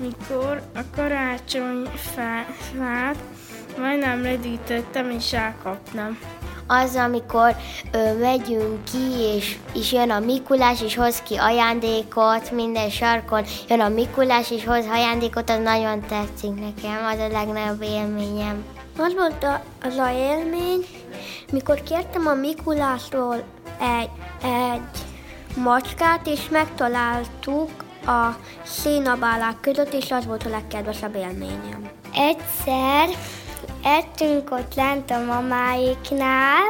mikor 0.00 0.62
a 0.74 0.80
karácsonyfát 0.96 3.18
majdnem 3.78 4.22
ledítettem 4.22 5.10
és 5.10 5.32
elkaptam. 5.32 6.18
Az, 6.80 6.96
amikor 6.96 7.56
ö, 7.92 8.18
megyünk 8.18 8.84
ki, 8.84 9.20
és, 9.36 9.56
és 9.74 9.92
jön 9.92 10.10
a 10.10 10.18
Mikulás, 10.18 10.82
és 10.82 10.94
hoz 10.94 11.22
ki 11.22 11.36
ajándékot, 11.36 12.50
minden 12.50 12.90
sarkon 12.90 13.44
jön 13.68 13.80
a 13.80 13.88
Mikulás, 13.88 14.50
és 14.50 14.64
hoz 14.64 14.84
ajándékot, 14.90 15.50
az 15.50 15.58
nagyon 15.62 16.00
tetszik 16.00 16.54
nekem, 16.54 17.04
az 17.12 17.18
a 17.18 17.28
legnagyobb 17.28 17.82
élményem. 17.82 18.64
Az 18.98 19.14
volt 19.14 19.44
a, 19.44 19.62
az 19.82 19.96
a 19.96 20.10
élmény, 20.10 20.86
mikor 21.52 21.82
kértem 21.82 22.26
a 22.26 22.34
Mikulásról 22.34 23.42
egy, 23.80 24.10
egy 24.42 24.98
macskát, 25.56 26.26
és 26.26 26.48
megtaláltuk 26.50 27.70
a 28.06 28.36
szénabálák 28.64 29.60
között, 29.60 29.92
és 29.92 30.10
az 30.10 30.26
volt 30.26 30.46
a 30.46 30.48
legkedvesebb 30.48 31.14
élményem. 31.14 31.90
Egyszer 32.14 33.08
ettünk 33.82 34.50
ott 34.50 34.74
lent 34.74 35.10
a 35.10 35.24
mamáiknál, 35.24 36.62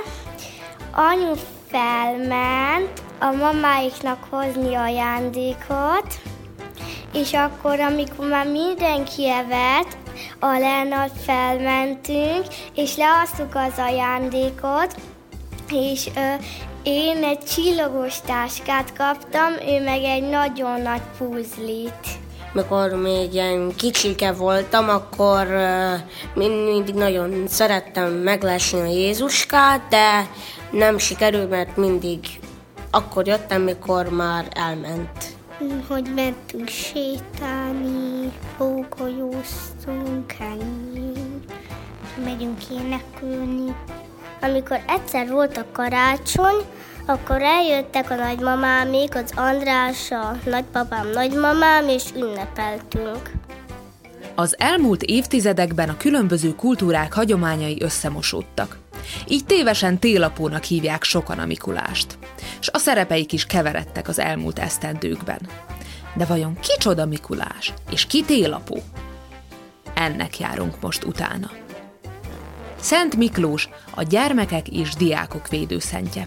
anyu 0.94 1.34
felment 1.70 3.02
a 3.18 3.30
mamáiknak 3.30 4.26
hozni 4.30 4.74
ajándékot, 4.74 6.20
és 7.12 7.32
akkor, 7.32 7.80
amikor 7.80 8.28
már 8.28 8.46
mindenki 8.46 9.28
evett, 9.28 9.96
a 10.38 10.58
Lennart 10.58 11.18
felmentünk, 11.18 12.46
és 12.74 12.96
leasztuk 12.96 13.54
az 13.54 13.78
ajándékot, 13.78 14.94
és 15.70 16.08
ö, 16.16 16.34
én 16.82 17.24
egy 17.24 17.44
csillogos 17.44 18.20
táskát 18.20 18.92
kaptam, 18.96 19.52
ő 19.52 19.82
meg 19.84 20.02
egy 20.02 20.28
nagyon 20.28 20.80
nagy 20.80 21.02
puzlit. 21.18 22.21
Mikor 22.52 22.90
még 22.90 23.34
ilyen 23.34 23.72
kicsike 23.76 24.32
voltam, 24.32 24.88
akkor 24.88 25.46
mindig 26.34 26.94
nagyon 26.94 27.46
szerettem 27.46 28.12
meglesni 28.12 28.80
a 28.80 28.84
Jézuskát, 28.86 29.88
de 29.88 30.30
nem 30.70 30.98
sikerült, 30.98 31.50
mert 31.50 31.76
mindig 31.76 32.18
akkor 32.90 33.26
jöttem, 33.26 33.62
mikor 33.62 34.08
már 34.08 34.48
elment. 34.54 35.10
Hogy 35.88 36.10
mentünk 36.14 36.68
sétálni, 36.68 38.32
pókolyóztunk, 38.56 40.34
ennyi. 40.38 41.12
Megyünk 42.24 42.58
énekelni. 42.70 43.74
Amikor 44.40 44.80
egyszer 44.88 45.30
volt 45.30 45.56
a 45.56 45.64
karácsony, 45.72 46.56
akkor 47.06 47.42
eljöttek 47.42 48.10
a 48.10 48.14
nagymamámék, 48.14 49.14
az 49.14 49.32
András, 49.36 50.10
a 50.10 50.38
nagypapám, 50.44 51.10
nagymamám, 51.10 51.88
és 51.88 52.04
ünnepeltünk. 52.16 53.30
Az 54.34 54.56
elmúlt 54.58 55.02
évtizedekben 55.02 55.88
a 55.88 55.96
különböző 55.96 56.54
kultúrák 56.54 57.12
hagyományai 57.12 57.76
összemosódtak. 57.80 58.78
Így 59.28 59.44
tévesen 59.44 59.98
télapónak 59.98 60.64
hívják 60.64 61.02
sokan 61.02 61.38
a 61.38 61.46
Mikulást, 61.46 62.18
és 62.60 62.68
a 62.72 62.78
szerepeik 62.78 63.32
is 63.32 63.46
keveredtek 63.46 64.08
az 64.08 64.18
elmúlt 64.18 64.58
esztendőkben. 64.58 65.40
De 66.14 66.24
vajon 66.24 66.58
kicsoda 66.60 67.06
Mikulás, 67.06 67.72
és 67.90 68.06
ki 68.06 68.22
télapó? 68.22 68.82
Ennek 69.94 70.38
járunk 70.38 70.80
most 70.80 71.04
utána. 71.04 71.50
Szent 72.80 73.16
Miklós 73.16 73.68
a 73.94 74.02
gyermekek 74.02 74.68
és 74.68 74.94
diákok 74.94 75.48
védőszentje. 75.48 76.26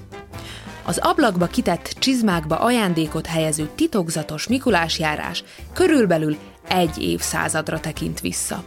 Az 0.87 0.97
ablakba 0.97 1.45
kitett 1.45 1.95
csizmákba 1.99 2.55
ajándékot 2.55 3.25
helyező 3.25 3.69
titokzatos 3.75 4.47
Mikulás 4.47 4.99
járás 4.99 5.43
körülbelül 5.73 6.37
egy 6.67 7.01
évszázadra 7.01 7.79
tekint 7.79 8.19
vissza. 8.19 8.63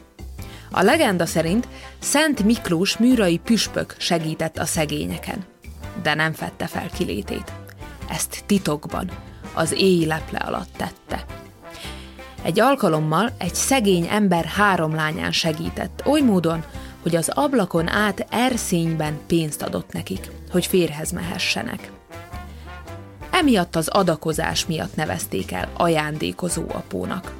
A 0.70 0.82
legenda 0.82 1.26
szerint 1.26 1.68
Szent 1.98 2.44
Miklós 2.44 2.96
műrai 2.96 3.38
püspök 3.38 3.94
segített 3.98 4.58
a 4.58 4.64
szegényeken, 4.64 5.44
de 6.02 6.14
nem 6.14 6.32
fette 6.32 6.66
fel 6.66 6.90
kilétét. 6.96 7.52
Ezt 8.10 8.42
titokban, 8.46 9.10
az 9.54 9.72
éj 9.72 10.04
leple 10.04 10.38
alatt 10.38 10.72
tette. 10.76 11.24
Egy 12.42 12.60
alkalommal 12.60 13.32
egy 13.38 13.54
szegény 13.54 14.06
ember 14.10 14.44
három 14.44 14.94
lányán 14.94 15.32
segített, 15.32 16.02
oly 16.06 16.20
módon, 16.20 16.64
hogy 17.02 17.16
az 17.16 17.28
ablakon 17.28 17.88
át 17.88 18.26
erszényben 18.30 19.18
pénzt 19.26 19.62
adott 19.62 19.92
nekik, 19.92 20.30
hogy 20.50 20.66
férhez 20.66 21.10
mehessenek. 21.10 21.97
Emiatt 23.38 23.76
az 23.76 23.88
adakozás 23.88 24.66
miatt 24.66 24.96
nevezték 24.96 25.52
el 25.52 25.70
ajándékozó 25.76 26.64
apónak. 26.72 27.32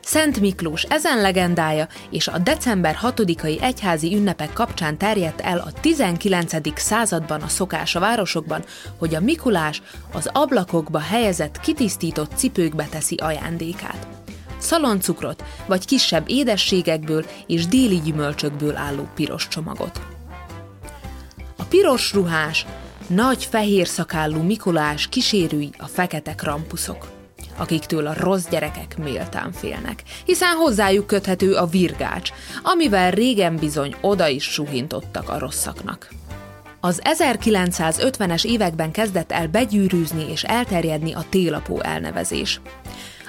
Szent 0.00 0.40
Miklós 0.40 0.82
ezen 0.82 1.20
legendája 1.20 1.88
és 2.10 2.28
a 2.28 2.38
december 2.38 2.98
6-ai 3.02 3.62
egyházi 3.62 4.16
ünnepek 4.16 4.52
kapcsán 4.52 4.98
terjedt 4.98 5.40
el 5.40 5.58
a 5.58 5.72
19. 5.80 6.80
században 6.80 7.40
a 7.40 7.48
szokás 7.48 7.94
a 7.94 8.00
városokban, 8.00 8.64
hogy 8.98 9.14
a 9.14 9.20
Mikulás 9.20 9.82
az 10.12 10.30
ablakokba 10.32 10.98
helyezett 10.98 11.60
kitisztított 11.60 12.32
cipőkbe 12.36 12.86
teszi 12.90 13.14
ajándékát. 13.14 14.06
Szaloncukrot 14.58 15.44
vagy 15.66 15.84
kisebb 15.84 16.24
édességekből 16.26 17.24
és 17.46 17.66
déli 17.66 18.00
gyümölcsökből 18.00 18.76
álló 18.76 19.08
piros 19.14 19.48
csomagot. 19.48 20.00
A 21.56 21.62
piros 21.62 22.12
ruhás, 22.12 22.66
nagy 23.06 23.44
fehér 23.44 23.86
szakállú 23.86 24.42
Mikulás 24.42 25.06
kísérői 25.08 25.70
a 25.78 25.86
fekete 25.86 26.34
krampuszok 26.34 27.20
akiktől 27.56 28.06
a 28.06 28.14
rossz 28.18 28.46
gyerekek 28.50 28.98
méltán 28.98 29.52
félnek, 29.52 30.02
hiszen 30.24 30.56
hozzájuk 30.56 31.06
köthető 31.06 31.54
a 31.54 31.66
virgács, 31.66 32.30
amivel 32.62 33.10
régen 33.10 33.56
bizony 33.56 33.94
oda 34.00 34.28
is 34.28 34.44
suhintottak 34.44 35.28
a 35.28 35.38
rosszaknak. 35.38 36.08
Az 36.80 37.02
1950-es 37.04 38.44
években 38.44 38.90
kezdett 38.90 39.32
el 39.32 39.46
begyűrűzni 39.46 40.30
és 40.30 40.42
elterjedni 40.42 41.12
a 41.12 41.24
télapó 41.28 41.80
elnevezés 41.80 42.60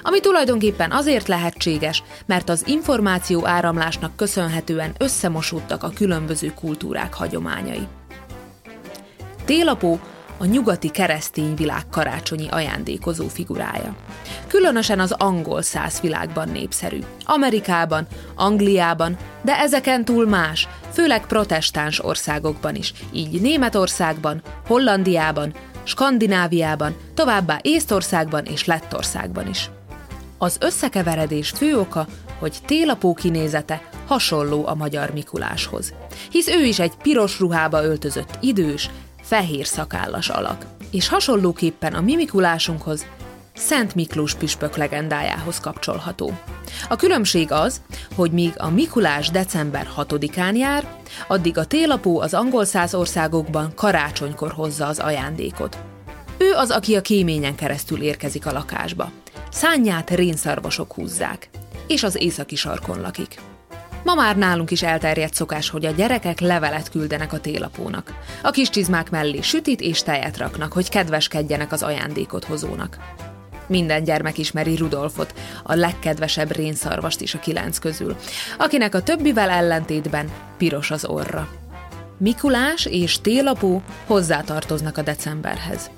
ami 0.06 0.20
tulajdonképpen 0.20 0.90
azért 0.90 1.28
lehetséges, 1.28 2.02
mert 2.26 2.48
az 2.48 2.62
információ 2.66 3.46
áramlásnak 3.46 4.16
köszönhetően 4.16 4.94
összemosódtak 4.98 5.82
a 5.82 5.90
különböző 5.94 6.52
kultúrák 6.54 7.14
hagyományai. 7.14 7.86
Télapó 9.44 10.00
a 10.38 10.44
nyugati 10.44 10.90
keresztény 10.90 11.54
világ 11.54 11.88
karácsonyi 11.90 12.48
ajándékozó 12.50 13.28
figurája. 13.28 13.96
Különösen 14.46 15.00
az 15.00 15.12
angol 15.12 15.62
száz 15.62 16.00
világban 16.00 16.48
népszerű. 16.48 16.98
Amerikában, 17.24 18.06
Angliában, 18.34 19.16
de 19.42 19.58
ezeken 19.58 20.04
túl 20.04 20.28
más, 20.28 20.68
főleg 20.92 21.26
protestáns 21.26 22.04
országokban 22.04 22.74
is, 22.74 22.92
így 23.12 23.40
Németországban, 23.40 24.42
Hollandiában, 24.66 25.54
Skandináviában, 25.82 26.96
továbbá 27.14 27.58
Észtországban 27.62 28.44
és 28.44 28.64
Lettországban 28.64 29.48
is. 29.48 29.70
Az 30.38 30.56
összekeveredés 30.60 31.50
fő 31.50 31.78
oka, 31.78 32.06
hogy 32.38 32.56
télapó 32.66 33.14
kinézete 33.14 33.82
hasonló 34.06 34.66
a 34.66 34.74
magyar 34.74 35.10
Mikuláshoz, 35.10 35.94
hisz 36.30 36.48
ő 36.48 36.64
is 36.64 36.78
egy 36.78 36.96
piros 37.02 37.38
ruhába 37.38 37.84
öltözött 37.84 38.38
idős, 38.40 38.90
fehér 39.24 39.66
szakállas 39.66 40.28
alak, 40.28 40.66
és 40.90 41.08
hasonlóképpen 41.08 41.94
a 41.94 42.00
mimikulásunkhoz 42.00 43.06
Szent 43.56 43.94
Miklós 43.94 44.34
püspök 44.34 44.76
legendájához 44.76 45.60
kapcsolható. 45.60 46.32
A 46.88 46.96
különbség 46.96 47.52
az, 47.52 47.80
hogy 48.14 48.30
míg 48.30 48.52
a 48.56 48.70
Mikulás 48.70 49.30
december 49.30 49.88
6-án 49.96 50.56
jár, 50.56 50.96
addig 51.28 51.58
a 51.58 51.64
télapó 51.64 52.20
az 52.20 52.34
angol 52.34 52.64
száz 52.64 52.94
országokban 52.94 53.72
karácsonykor 53.74 54.52
hozza 54.52 54.86
az 54.86 54.98
ajándékot. 54.98 55.78
Ő 56.38 56.52
az, 56.52 56.70
aki 56.70 56.96
a 56.96 57.00
kéményen 57.00 57.54
keresztül 57.54 58.02
érkezik 58.02 58.46
a 58.46 58.52
lakásba. 58.52 59.10
Szányát 59.50 60.10
rénszarvasok 60.10 60.92
húzzák, 60.92 61.48
és 61.86 62.02
az 62.02 62.22
északi 62.22 62.56
sarkon 62.56 63.00
lakik. 63.00 63.53
Ma 64.04 64.14
már 64.14 64.36
nálunk 64.36 64.70
is 64.70 64.82
elterjedt 64.82 65.34
szokás, 65.34 65.68
hogy 65.68 65.86
a 65.86 65.90
gyerekek 65.90 66.40
levelet 66.40 66.90
küldenek 66.90 67.32
a 67.32 67.40
télapónak. 67.40 68.14
A 68.42 68.50
kis 68.50 68.70
csizmák 68.70 69.10
mellé 69.10 69.40
sütit 69.40 69.80
és 69.80 70.02
tejet 70.02 70.36
raknak, 70.36 70.72
hogy 70.72 70.88
kedveskedjenek 70.88 71.72
az 71.72 71.82
ajándékot 71.82 72.44
hozónak. 72.44 72.98
Minden 73.66 74.04
gyermek 74.04 74.38
ismeri 74.38 74.76
Rudolfot, 74.76 75.34
a 75.62 75.74
legkedvesebb 75.74 76.52
rénszarvast 76.52 77.20
is 77.20 77.34
a 77.34 77.38
kilenc 77.38 77.78
közül, 77.78 78.16
akinek 78.58 78.94
a 78.94 79.02
többivel 79.02 79.50
ellentétben 79.50 80.30
piros 80.56 80.90
az 80.90 81.04
orra. 81.04 81.48
Mikulás 82.18 82.86
és 82.86 83.20
télapó 83.20 83.82
hozzátartoznak 84.06 84.98
a 84.98 85.02
decemberhez. 85.02 85.90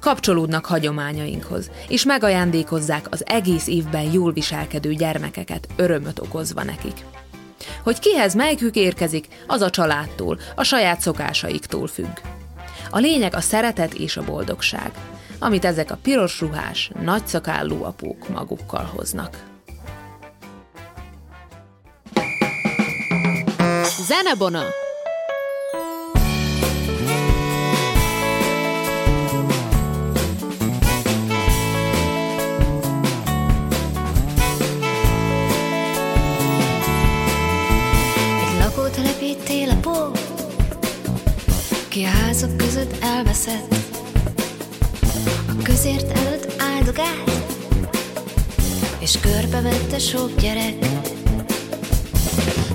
Kapcsolódnak 0.00 0.66
hagyományainkhoz, 0.66 1.70
és 1.88 2.04
megajándékozzák 2.04 3.06
az 3.10 3.22
egész 3.26 3.66
évben 3.66 4.12
jól 4.12 4.32
viselkedő 4.32 4.94
gyermekeket, 4.94 5.68
örömöt 5.76 6.18
okozva 6.18 6.62
nekik. 6.62 7.04
Hogy 7.82 7.98
kihez 7.98 8.34
melyikük 8.34 8.74
érkezik, 8.74 9.26
az 9.46 9.60
a 9.60 9.70
családtól, 9.70 10.38
a 10.54 10.62
saját 10.62 11.00
szokásaiktól 11.00 11.86
függ. 11.86 12.18
A 12.90 12.98
lényeg 12.98 13.34
a 13.34 13.40
szeretet 13.40 13.94
és 13.94 14.16
a 14.16 14.24
boldogság, 14.24 14.90
amit 15.38 15.64
ezek 15.64 15.90
a 15.90 15.98
piros 16.02 16.40
ruhás, 16.40 16.90
nagyszakállú 17.02 17.84
apók 17.84 18.28
magukkal 18.28 18.90
hoznak. 18.94 19.44
Zenebona! 24.06 24.85
Ki 41.96 42.04
a 42.04 42.08
házak 42.08 42.56
között 42.56 43.02
elveszett 43.02 43.74
A 45.48 45.62
közért 45.62 46.18
előtt 46.18 46.62
áldogált 46.74 47.30
És 48.98 49.20
körbevette 49.20 49.98
sok 49.98 50.40
gyerek. 50.40 50.74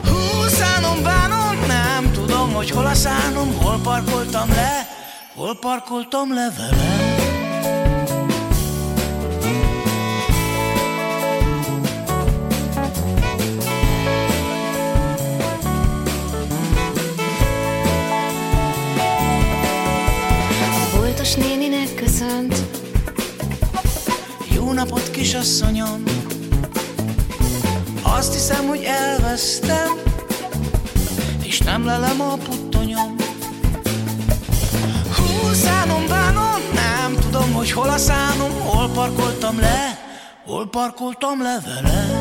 Hú, 0.04 0.48
szánom, 0.48 1.04
bánom, 1.04 1.66
nem 1.68 2.12
tudom, 2.12 2.54
hogy 2.54 2.70
hol 2.70 2.86
a 2.86 2.94
szánom 2.94 3.58
Hol 3.58 3.80
parkoltam 3.84 4.50
le, 4.50 4.88
hol 5.36 5.58
parkoltam 5.60 6.34
le 6.34 6.54
velem 6.58 7.11
napot, 24.82 25.12
kisasszonyom. 25.12 26.04
Azt 28.02 28.34
hiszem, 28.34 28.68
hogy 28.68 28.84
elvesztem 28.84 29.90
És 31.44 31.60
nem 31.60 31.86
lelem 31.86 32.22
a 32.22 32.34
puttonyom. 32.34 33.16
Hú, 35.16 35.54
szánom, 35.54 36.08
bánom, 36.08 36.62
nem 36.74 37.16
tudom, 37.20 37.54
hogy 37.54 37.72
hol 37.72 37.90
a 37.90 37.98
szánom 37.98 38.52
Hol 38.52 38.90
parkoltam 38.90 39.60
le, 39.60 40.00
hol 40.46 40.70
parkoltam 40.70 41.42
le 41.42 41.60
vele 41.66 42.21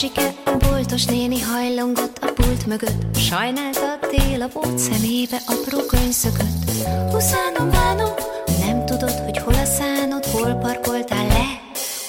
Ersike, 0.00 0.34
a 0.44 0.56
boltos 0.56 1.04
néni 1.04 1.40
hajlongott 1.40 2.18
a 2.18 2.32
pult 2.32 2.66
mögött, 2.66 3.16
sajnálta 3.16 3.92
a 3.92 3.98
tél 3.98 4.42
a 4.42 4.48
bót 4.52 4.78
szemébe 4.78 5.42
apró 5.46 5.86
könyszökött. 5.86 6.70
Huszánom, 7.10 7.70
bánom, 7.70 8.10
nem 8.58 8.86
tudod, 8.86 9.10
hogy 9.10 9.38
hol 9.38 9.54
a 9.54 9.64
szánod, 9.64 10.24
hol 10.24 10.52
parkoltál 10.52 11.26
le, 11.26 11.60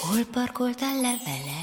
hol 0.01 0.25
parkoltál 0.31 0.95
le 0.95 1.15
vele. 1.25 1.58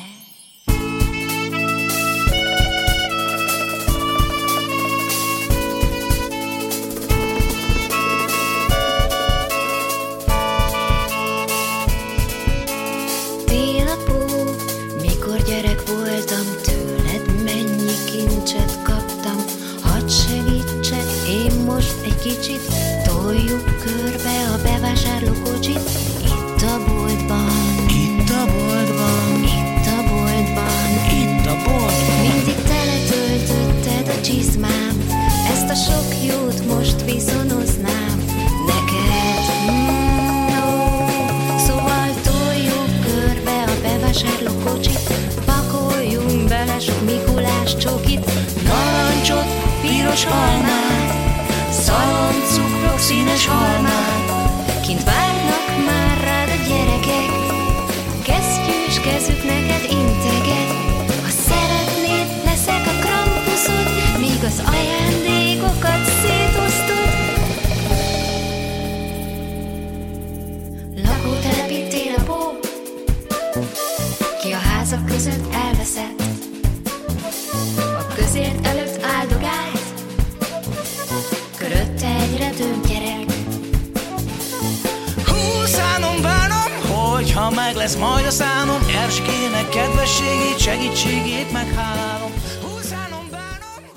Segítségét 90.77 91.53
meghálálom 91.53 92.33
Húszánom 92.63 93.27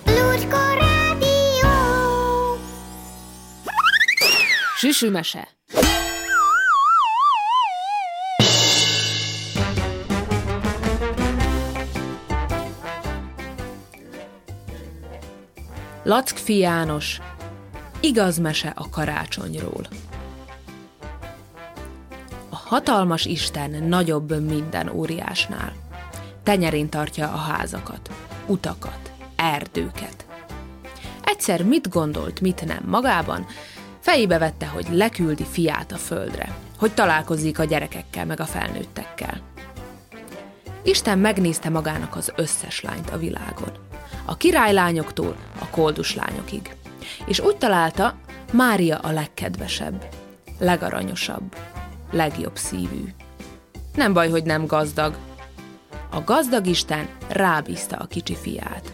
Lucska 0.05 0.73
Rádió! 0.73 1.69
Süsümese. 4.75 5.47
Lackfi 16.03 16.57
János 16.57 17.19
Igaz 17.99 18.37
mese 18.37 18.73
a 18.75 18.89
karácsonyról 18.89 19.87
A 22.49 22.55
hatalmas 22.55 23.25
Isten 23.25 23.83
nagyobb 23.83 24.41
minden 24.45 24.89
óriásnál. 24.89 25.88
Tenyerén 26.49 26.89
tartja 26.89 27.27
a 27.27 27.38
házakat, 27.38 28.09
utakat, 28.45 29.12
erdőket. 29.35 30.25
Egyszer 31.23 31.63
mit 31.63 31.89
gondolt, 31.89 32.41
mit 32.41 32.65
nem 32.65 32.83
magában, 32.85 33.45
fejébe 33.99 34.38
vette, 34.38 34.65
hogy 34.65 34.88
leküldi 34.91 35.45
fiát 35.45 35.91
a 35.91 35.97
földre, 35.97 36.55
hogy 36.77 36.93
találkozik 36.93 37.59
a 37.59 37.63
gyerekekkel 37.63 38.25
meg 38.25 38.39
a 38.39 38.45
felnőttekkel. 38.45 39.41
Isten 40.83 41.19
megnézte 41.19 41.69
magának 41.69 42.15
az 42.15 42.31
összes 42.35 42.81
lányt 42.81 43.09
a 43.09 43.17
világon. 43.17 43.71
A 44.25 44.38
királylányoktól 44.38 45.35
a 45.59 45.67
koldus 45.67 46.15
lányokig. 46.15 46.75
És 47.25 47.39
úgy 47.39 47.57
találta, 47.57 48.15
Mária 48.51 48.97
a 48.97 49.12
legkedvesebb, 49.12 50.05
legaranyosabb, 50.59 51.55
legjobb 52.12 52.57
szívű. 52.57 53.13
Nem 53.95 54.13
baj, 54.13 54.29
hogy 54.29 54.43
nem 54.43 54.65
gazdag. 54.65 55.15
A 56.12 56.22
gazdag 56.24 56.67
Isten 56.67 57.08
rábízta 57.28 57.95
a 57.95 58.06
kicsi 58.06 58.36
fiát. 58.36 58.93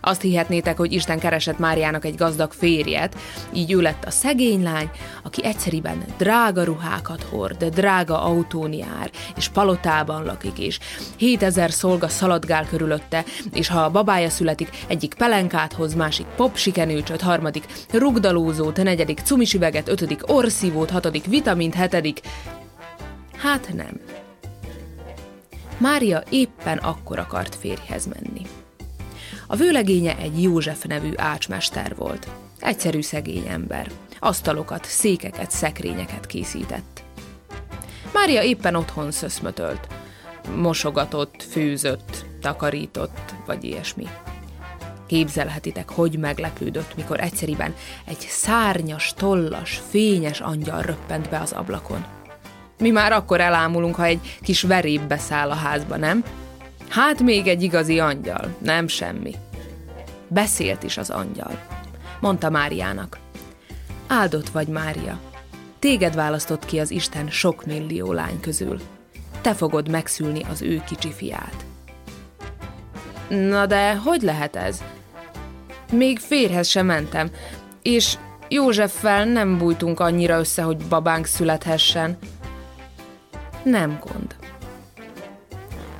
Azt 0.00 0.20
hihetnétek, 0.20 0.76
hogy 0.76 0.92
Isten 0.92 1.18
keresett 1.18 1.58
Máriának 1.58 2.04
egy 2.04 2.14
gazdag 2.14 2.52
férjet, 2.52 3.16
így 3.52 3.72
ő 3.72 3.80
lett 3.80 4.04
a 4.04 4.10
szegény 4.10 4.62
lány, 4.62 4.90
aki 5.22 5.44
egyszeriben 5.44 6.04
drága 6.18 6.64
ruhákat 6.64 7.22
hord, 7.22 7.64
drága 7.64 8.22
autón 8.22 8.72
jár, 8.72 9.10
és 9.36 9.48
palotában 9.48 10.24
lakik, 10.24 10.58
és 10.58 10.78
7000 11.16 11.70
szolga 11.70 12.08
szaladgál 12.08 12.66
körülötte, 12.66 13.24
és 13.52 13.68
ha 13.68 13.80
a 13.80 13.90
babája 13.90 14.30
születik, 14.30 14.68
egyik 14.86 15.14
pelenkát 15.14 15.72
hoz, 15.72 15.94
másik 15.94 16.26
popsikenőcsöt, 16.36 17.20
harmadik 17.20 17.64
rugdalózót, 17.90 18.82
negyedik 18.82 19.20
cumisüveget, 19.24 19.88
ötödik 19.88 20.32
orszívót, 20.32 20.90
hatodik 20.90 21.24
vitamint, 21.24 21.74
hetedik... 21.74 22.20
Hát 23.36 23.72
nem. 23.74 24.13
Mária 25.78 26.22
éppen 26.30 26.78
akkor 26.78 27.18
akart 27.18 27.54
férjhez 27.54 28.06
menni. 28.06 28.46
A 29.46 29.56
vőlegénye 29.56 30.16
egy 30.16 30.42
József 30.42 30.84
nevű 30.84 31.12
ácsmester 31.16 31.96
volt. 31.96 32.28
Egyszerű 32.58 33.02
szegény 33.02 33.46
ember. 33.48 33.90
Asztalokat, 34.18 34.84
székeket, 34.84 35.50
szekrényeket 35.50 36.26
készített. 36.26 37.02
Mária 38.12 38.42
éppen 38.42 38.74
otthon 38.74 39.10
szöszmötölt. 39.10 39.86
Mosogatott, 40.56 41.42
főzött, 41.42 42.24
takarított, 42.40 43.34
vagy 43.46 43.64
ilyesmi. 43.64 44.06
Képzelhetitek, 45.06 45.90
hogy 45.90 46.18
meglepődött, 46.18 46.96
mikor 46.96 47.20
egyszeriben 47.20 47.74
egy 48.04 48.18
szárnyas, 48.18 49.12
tollas, 49.14 49.82
fényes 49.90 50.40
angyal 50.40 50.82
röppent 50.82 51.28
be 51.28 51.40
az 51.40 51.52
ablakon. 51.52 52.04
Mi 52.78 52.90
már 52.90 53.12
akkor 53.12 53.40
elámulunk, 53.40 53.94
ha 53.94 54.04
egy 54.04 54.38
kis 54.40 54.62
veréb 54.62 55.02
beszáll 55.02 55.50
a 55.50 55.54
házba, 55.54 55.96
nem? 55.96 56.24
Hát 56.88 57.20
még 57.20 57.46
egy 57.46 57.62
igazi 57.62 57.98
angyal, 57.98 58.54
nem 58.58 58.88
semmi. 58.88 59.34
Beszélt 60.28 60.82
is 60.82 60.96
az 60.96 61.10
angyal. 61.10 61.58
Mondta 62.20 62.50
Máriának. 62.50 63.18
Áldott 64.06 64.48
vagy, 64.48 64.68
Mária. 64.68 65.18
Téged 65.78 66.14
választott 66.14 66.64
ki 66.64 66.78
az 66.78 66.90
Isten 66.90 67.30
sok 67.30 67.64
millió 67.64 68.12
lány 68.12 68.40
közül. 68.40 68.80
Te 69.40 69.54
fogod 69.54 69.88
megszülni 69.88 70.42
az 70.50 70.62
ő 70.62 70.82
kicsi 70.86 71.12
fiát. 71.12 71.64
Na 73.28 73.66
de 73.66 73.94
hogy 73.96 74.22
lehet 74.22 74.56
ez? 74.56 74.82
Még 75.92 76.18
férhez 76.18 76.68
sem 76.68 76.86
mentem, 76.86 77.30
és 77.82 78.16
Józseffel 78.48 79.24
nem 79.24 79.58
bújtunk 79.58 80.00
annyira 80.00 80.38
össze, 80.38 80.62
hogy 80.62 80.76
babánk 80.76 81.26
születhessen. 81.26 82.18
Nem 83.64 83.98
gond. 84.06 84.36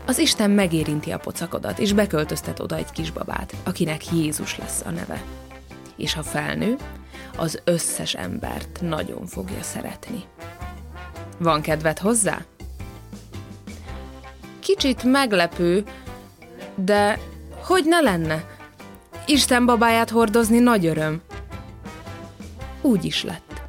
Az 0.06 0.18
Isten 0.18 0.50
megérinti 0.50 1.10
a 1.10 1.18
pocakodat, 1.18 1.78
és 1.78 1.92
beköltöztet 1.92 2.60
oda 2.60 2.76
egy 2.76 2.90
kisbabát, 2.90 3.54
akinek 3.64 4.12
Jézus 4.12 4.58
lesz 4.58 4.82
a 4.86 4.90
neve. 4.90 5.22
És 5.96 6.14
ha 6.14 6.22
felnő, 6.22 6.76
az 7.36 7.60
összes 7.64 8.14
embert 8.14 8.80
nagyon 8.80 9.26
fogja 9.26 9.62
szeretni. 9.62 10.24
Van 11.38 11.60
kedved 11.60 11.98
hozzá? 11.98 12.44
Kicsit 14.60 15.02
meglepő, 15.02 15.84
de 16.74 17.18
hogy 17.62 17.84
ne 17.84 18.00
lenne? 18.00 18.44
Isten 19.26 19.66
babáját 19.66 20.10
hordozni 20.10 20.58
nagy 20.58 20.86
öröm. 20.86 21.22
Úgy 22.80 23.04
is 23.04 23.24
lett. 23.24 23.62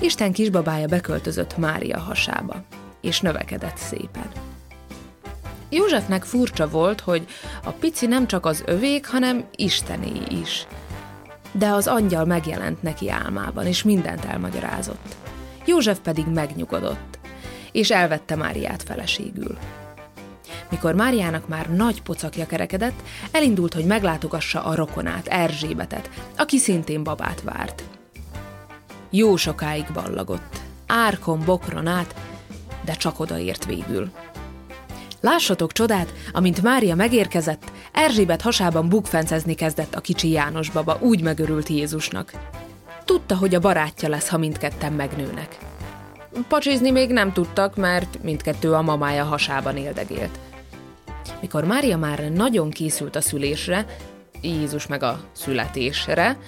Isten 0.00 0.32
kisbabája 0.32 0.86
beköltözött 0.86 1.56
Mária 1.56 1.98
hasába, 1.98 2.64
és 3.04 3.20
növekedett 3.20 3.76
szépen. 3.76 4.30
Józsefnek 5.68 6.24
furcsa 6.24 6.68
volt, 6.68 7.00
hogy 7.00 7.26
a 7.64 7.70
pici 7.70 8.06
nem 8.06 8.26
csak 8.26 8.46
az 8.46 8.62
övék, 8.66 9.06
hanem 9.06 9.44
Istené 9.56 10.22
is. 10.28 10.66
De 11.52 11.68
az 11.68 11.86
angyal 11.86 12.24
megjelent 12.24 12.82
neki 12.82 13.10
álmában, 13.10 13.66
és 13.66 13.82
mindent 13.82 14.24
elmagyarázott. 14.24 15.16
József 15.64 15.98
pedig 15.98 16.26
megnyugodott, 16.26 17.18
és 17.72 17.90
elvette 17.90 18.36
Máriát 18.36 18.82
feleségül. 18.82 19.58
Mikor 20.70 20.94
Máriának 20.94 21.48
már 21.48 21.70
nagy 21.70 22.02
pocakja 22.02 22.46
kerekedett, 22.46 23.02
elindult, 23.30 23.74
hogy 23.74 23.84
meglátogassa 23.84 24.64
a 24.64 24.74
rokonát, 24.74 25.26
Erzsébetet, 25.26 26.10
aki 26.36 26.58
szintén 26.58 27.04
babát 27.04 27.42
várt. 27.42 27.84
Jó 29.10 29.36
sokáig 29.36 29.86
ballagott, 29.92 30.60
árkon, 30.86 31.42
bokron 31.44 31.86
át, 31.86 32.14
de 32.84 32.92
csak 32.92 33.20
odaért 33.20 33.64
végül. 33.64 34.10
Lássatok 35.20 35.72
csodát, 35.72 36.12
amint 36.32 36.62
Mária 36.62 36.94
megérkezett, 36.94 37.72
Erzsébet 37.92 38.42
hasában 38.42 38.88
bukfencezni 38.88 39.54
kezdett 39.54 39.94
a 39.94 40.00
kicsi 40.00 40.30
János 40.30 40.70
baba, 40.70 40.98
úgy 41.00 41.22
megörült 41.22 41.68
Jézusnak. 41.68 42.32
Tudta, 43.04 43.36
hogy 43.36 43.54
a 43.54 43.60
barátja 43.60 44.08
lesz, 44.08 44.28
ha 44.28 44.38
mindketten 44.38 44.92
megnőnek. 44.92 45.58
Pacsizni 46.48 46.90
még 46.90 47.10
nem 47.10 47.32
tudtak, 47.32 47.76
mert 47.76 48.22
mindkettő 48.22 48.72
a 48.72 48.82
mamája 48.82 49.24
hasában 49.24 49.76
éldegélt. 49.76 50.38
Mikor 51.40 51.64
Mária 51.64 51.96
már 51.96 52.18
nagyon 52.18 52.70
készült 52.70 53.16
a 53.16 53.20
szülésre, 53.20 53.86
Jézus 54.40 54.86
meg 54.86 55.02
a 55.02 55.20
születésre, 55.32 56.38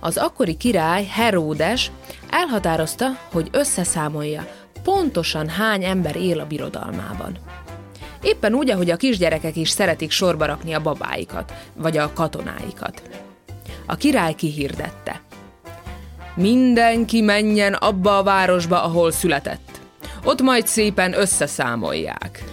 az 0.00 0.16
akkori 0.16 0.56
király 0.56 1.04
Heródes 1.04 1.90
elhatározta, 2.30 3.06
hogy 3.32 3.48
összeszámolja, 3.52 4.46
pontosan 4.88 5.48
hány 5.48 5.84
ember 5.84 6.16
él 6.16 6.40
a 6.40 6.46
birodalmában. 6.46 7.38
Éppen 8.22 8.54
úgy, 8.54 8.70
ahogy 8.70 8.90
a 8.90 8.96
kisgyerekek 8.96 9.56
is 9.56 9.70
szeretik 9.70 10.10
sorba 10.10 10.46
rakni 10.46 10.72
a 10.72 10.80
babáikat, 10.80 11.52
vagy 11.74 11.96
a 11.96 12.12
katonáikat. 12.12 13.02
A 13.86 13.96
király 13.96 14.34
kihirdette. 14.34 15.20
Mindenki 16.34 17.20
menjen 17.20 17.74
abba 17.74 18.18
a 18.18 18.22
városba, 18.22 18.82
ahol 18.82 19.10
született. 19.10 19.80
Ott 20.24 20.42
majd 20.42 20.66
szépen 20.66 21.18
összeszámolják. 21.18 22.44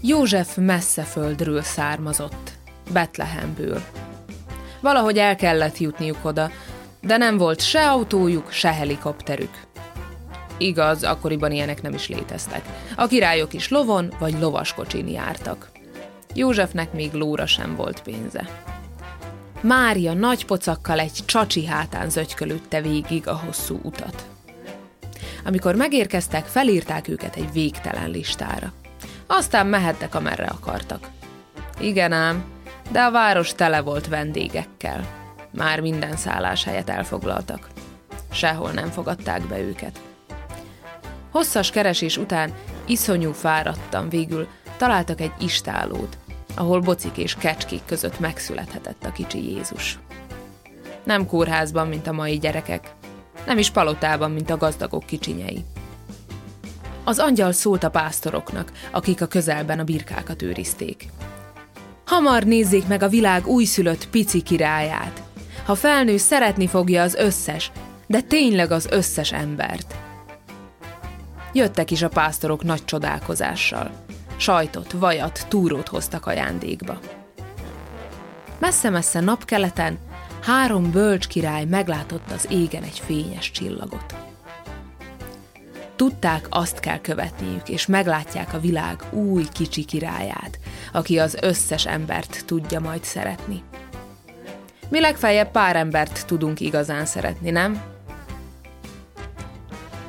József 0.00 0.56
messze 0.56 1.02
földről 1.02 1.62
származott, 1.62 2.50
Betlehemből. 2.92 3.82
Valahogy 4.80 5.18
el 5.18 5.36
kellett 5.36 5.78
jutniuk 5.78 6.24
oda, 6.24 6.50
de 7.00 7.16
nem 7.16 7.36
volt 7.36 7.60
se 7.60 7.90
autójuk, 7.90 8.50
se 8.50 8.72
helikopterük. 8.72 9.70
Igaz, 10.62 11.02
akkoriban 11.02 11.52
ilyenek 11.52 11.82
nem 11.82 11.94
is 11.94 12.08
léteztek. 12.08 12.62
A 12.96 13.06
királyok 13.06 13.52
is 13.52 13.68
lovon 13.68 14.12
vagy 14.18 14.38
lovaskocsin 14.40 15.08
jártak. 15.08 15.70
Józsefnek 16.34 16.92
még 16.92 17.12
lóra 17.12 17.46
sem 17.46 17.76
volt 17.76 18.02
pénze. 18.02 18.48
Mária 19.60 20.12
nagy 20.12 20.44
pocakkal 20.44 20.98
egy 20.98 21.18
csacsi 21.24 21.66
hátán 21.66 22.10
zögykölütte 22.10 22.80
végig 22.80 23.28
a 23.28 23.34
hosszú 23.34 23.80
utat. 23.82 24.26
Amikor 25.44 25.74
megérkeztek, 25.74 26.44
felírták 26.44 27.08
őket 27.08 27.36
egy 27.36 27.52
végtelen 27.52 28.10
listára. 28.10 28.72
Aztán 29.26 29.66
mehettek, 29.66 30.14
amerre 30.14 30.46
akartak. 30.46 31.08
Igen 31.80 32.12
ám, 32.12 32.44
de 32.90 33.00
a 33.00 33.10
város 33.10 33.54
tele 33.54 33.80
volt 33.80 34.08
vendégekkel. 34.08 35.06
Már 35.50 35.80
minden 35.80 36.16
szálláshelyet 36.16 36.90
elfoglaltak. 36.90 37.68
Sehol 38.32 38.70
nem 38.70 38.90
fogadták 38.90 39.42
be 39.42 39.58
őket. 39.58 40.00
Hosszas 41.32 41.70
keresés 41.70 42.16
után 42.16 42.52
iszonyú 42.86 43.32
fáradtam 43.32 44.08
végül 44.08 44.48
találtak 44.76 45.20
egy 45.20 45.32
istálót, 45.40 46.18
ahol 46.56 46.80
bocik 46.80 47.16
és 47.16 47.34
kecskék 47.34 47.80
között 47.86 48.18
megszülethetett 48.18 49.04
a 49.04 49.12
kicsi 49.12 49.52
Jézus. 49.52 49.98
Nem 51.04 51.26
kórházban, 51.26 51.88
mint 51.88 52.06
a 52.06 52.12
mai 52.12 52.38
gyerekek, 52.38 52.94
nem 53.46 53.58
is 53.58 53.70
palotában, 53.70 54.30
mint 54.30 54.50
a 54.50 54.56
gazdagok 54.56 55.06
kicsinyei. 55.06 55.64
Az 57.04 57.18
angyal 57.18 57.52
szólt 57.52 57.84
a 57.84 57.90
pásztoroknak, 57.90 58.72
akik 58.90 59.22
a 59.22 59.26
közelben 59.26 59.78
a 59.78 59.84
birkákat 59.84 60.42
őrizték. 60.42 61.08
Hamar 62.06 62.42
nézzék 62.42 62.86
meg 62.86 63.02
a 63.02 63.08
világ 63.08 63.46
újszülött 63.46 64.08
pici 64.08 64.42
királyát. 64.42 65.22
Ha 65.64 65.74
felnő, 65.74 66.16
szeretni 66.16 66.66
fogja 66.66 67.02
az 67.02 67.14
összes, 67.14 67.72
de 68.06 68.20
tényleg 68.20 68.70
az 68.70 68.86
összes 68.90 69.32
embert. 69.32 70.01
Jöttek 71.52 71.90
is 71.90 72.02
a 72.02 72.08
pásztorok 72.08 72.62
nagy 72.62 72.84
csodálkozással. 72.84 73.90
Sajtot, 74.36 74.92
vajat, 74.92 75.46
túrót 75.48 75.88
hoztak 75.88 76.26
ajándékba. 76.26 76.98
Messze-messze 78.58 79.20
napkeleten 79.20 79.98
három 80.42 80.90
bölcs 80.90 81.26
király 81.26 81.64
meglátott 81.64 82.30
az 82.30 82.46
égen 82.50 82.82
egy 82.82 82.98
fényes 83.04 83.50
csillagot. 83.50 84.14
Tudták, 85.96 86.46
azt 86.50 86.80
kell 86.80 87.00
követniük, 87.00 87.68
és 87.68 87.86
meglátják 87.86 88.54
a 88.54 88.60
világ 88.60 89.02
új 89.10 89.44
kicsi 89.52 89.84
királyát, 89.84 90.58
aki 90.92 91.18
az 91.18 91.36
összes 91.40 91.86
embert 91.86 92.44
tudja 92.46 92.80
majd 92.80 93.04
szeretni. 93.04 93.62
Mi 94.88 95.00
legfeljebb 95.00 95.50
pár 95.50 95.76
embert 95.76 96.26
tudunk 96.26 96.60
igazán 96.60 97.06
szeretni, 97.06 97.50
nem? 97.50 97.91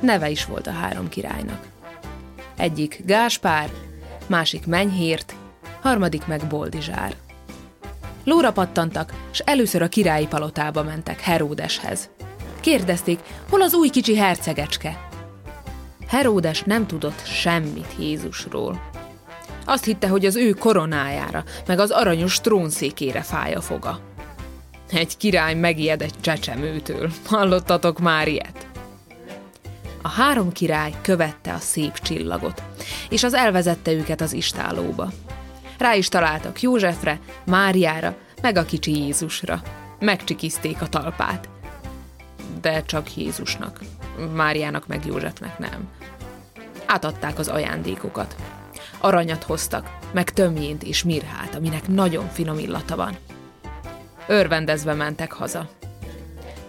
Neve 0.04 0.30
is 0.30 0.44
volt 0.44 0.66
a 0.66 0.72
három 0.72 1.08
királynak. 1.08 1.66
Egyik 2.56 3.02
Gáspár, 3.04 3.70
másik 4.26 4.66
Menyhért, 4.66 5.34
harmadik 5.80 6.26
meg 6.26 6.46
Boldizsár. 6.46 7.14
Lóra 8.24 8.52
pattantak, 8.52 9.12
és 9.32 9.38
először 9.38 9.82
a 9.82 9.88
királyi 9.88 10.26
palotába 10.26 10.82
mentek 10.82 11.20
Heródeshez. 11.20 12.10
Kérdezték, 12.60 13.20
hol 13.50 13.62
az 13.62 13.74
új 13.74 13.88
kicsi 13.88 14.16
hercegecske. 14.16 15.08
Heródes 16.06 16.62
nem 16.62 16.86
tudott 16.86 17.26
semmit 17.26 17.94
Jézusról. 17.98 18.90
Azt 19.64 19.84
hitte, 19.84 20.08
hogy 20.08 20.26
az 20.26 20.36
ő 20.36 20.50
koronájára, 20.50 21.44
meg 21.66 21.78
az 21.78 21.90
aranyos 21.90 22.40
trónszékére 22.40 23.22
fáj 23.22 23.54
a 23.54 23.60
foga. 23.60 24.00
Egy 24.90 25.16
király 25.16 25.54
megijed 25.54 26.02
egy 26.02 26.20
csecsemőtől. 26.20 27.10
Hallottatok 27.26 27.98
már 27.98 28.28
ilyet? 28.28 28.72
A 30.06 30.08
három 30.08 30.52
király 30.52 30.94
követte 31.02 31.52
a 31.52 31.58
szép 31.58 31.98
csillagot, 31.98 32.62
és 33.08 33.22
az 33.22 33.34
elvezette 33.34 33.92
őket 33.92 34.20
az 34.20 34.32
istálóba. 34.32 35.10
Rá 35.78 35.94
is 35.94 36.08
találtak 36.08 36.62
Józsefre, 36.62 37.20
Máriára, 37.44 38.16
meg 38.42 38.56
a 38.56 38.64
kicsi 38.64 38.98
Jézusra. 38.98 39.62
Megcsikizték 39.98 40.82
a 40.82 40.88
talpát. 40.88 41.48
De 42.60 42.82
csak 42.82 43.16
Jézusnak. 43.16 43.80
Máriának 44.34 44.86
meg 44.86 45.06
Józsefnek 45.06 45.58
nem. 45.58 45.88
Átadták 46.86 47.38
az 47.38 47.48
ajándékokat. 47.48 48.36
Aranyat 48.98 49.42
hoztak, 49.42 49.96
meg 50.12 50.30
tömjént 50.30 50.82
és 50.82 51.04
mirhát, 51.04 51.54
aminek 51.54 51.88
nagyon 51.88 52.28
finom 52.28 52.58
illata 52.58 52.96
van. 52.96 53.16
Örvendezve 54.26 54.94
mentek 54.94 55.32
haza. 55.32 55.68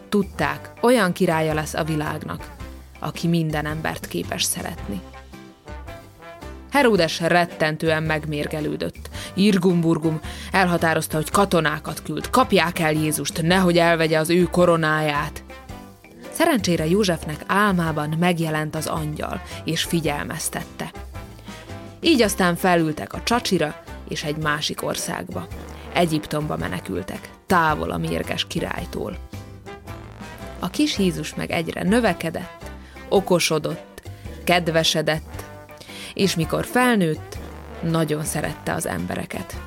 Tudták, 0.10 0.72
olyan 0.82 1.12
királya 1.14 1.54
lesz 1.54 1.74
a 1.74 1.84
világnak, 1.84 2.55
aki 3.00 3.28
minden 3.28 3.66
embert 3.66 4.08
képes 4.08 4.44
szeretni. 4.44 5.02
Heródes 6.72 7.20
rettentően 7.20 8.04
megmérgelődött. 8.04 9.10
Irgumburgum 9.34 10.20
elhatározta, 10.52 11.16
hogy 11.18 11.30
katonákat 11.30 12.02
küld, 12.04 12.30
kapják 12.30 12.80
el 12.80 12.92
Jézust, 12.92 13.42
nehogy 13.42 13.78
elvegye 13.78 14.20
az 14.20 14.30
ő 14.30 14.44
koronáját. 14.44 15.44
Szerencsére 16.32 16.86
Józsefnek 16.86 17.44
álmában 17.48 18.16
megjelent 18.20 18.76
az 18.76 18.88
angyal, 18.88 19.42
és 19.64 19.84
figyelmeztette. 19.84 20.92
Így 22.00 22.22
aztán 22.22 22.56
felültek 22.56 23.14
a 23.14 23.24
csacsira 23.24 23.84
és 24.08 24.24
egy 24.24 24.38
másik 24.38 24.84
országba. 24.84 25.48
Egyiptomba 25.94 26.58
menekültek, 26.58 27.30
távol 27.46 27.92
a 27.92 27.98
mérges 27.98 28.48
királytól. 28.48 29.18
A 30.60 30.70
kis 30.70 30.98
Jézus 30.98 31.36
meg 31.36 31.52
egyre 31.52 31.84
növekedett, 31.84 32.65
okosodott, 33.16 34.02
kedvesedett, 34.44 35.44
és 36.14 36.36
mikor 36.36 36.66
felnőtt, 36.66 37.38
nagyon 37.82 38.24
szerette 38.24 38.74
az 38.74 38.86
embereket. 38.86 39.62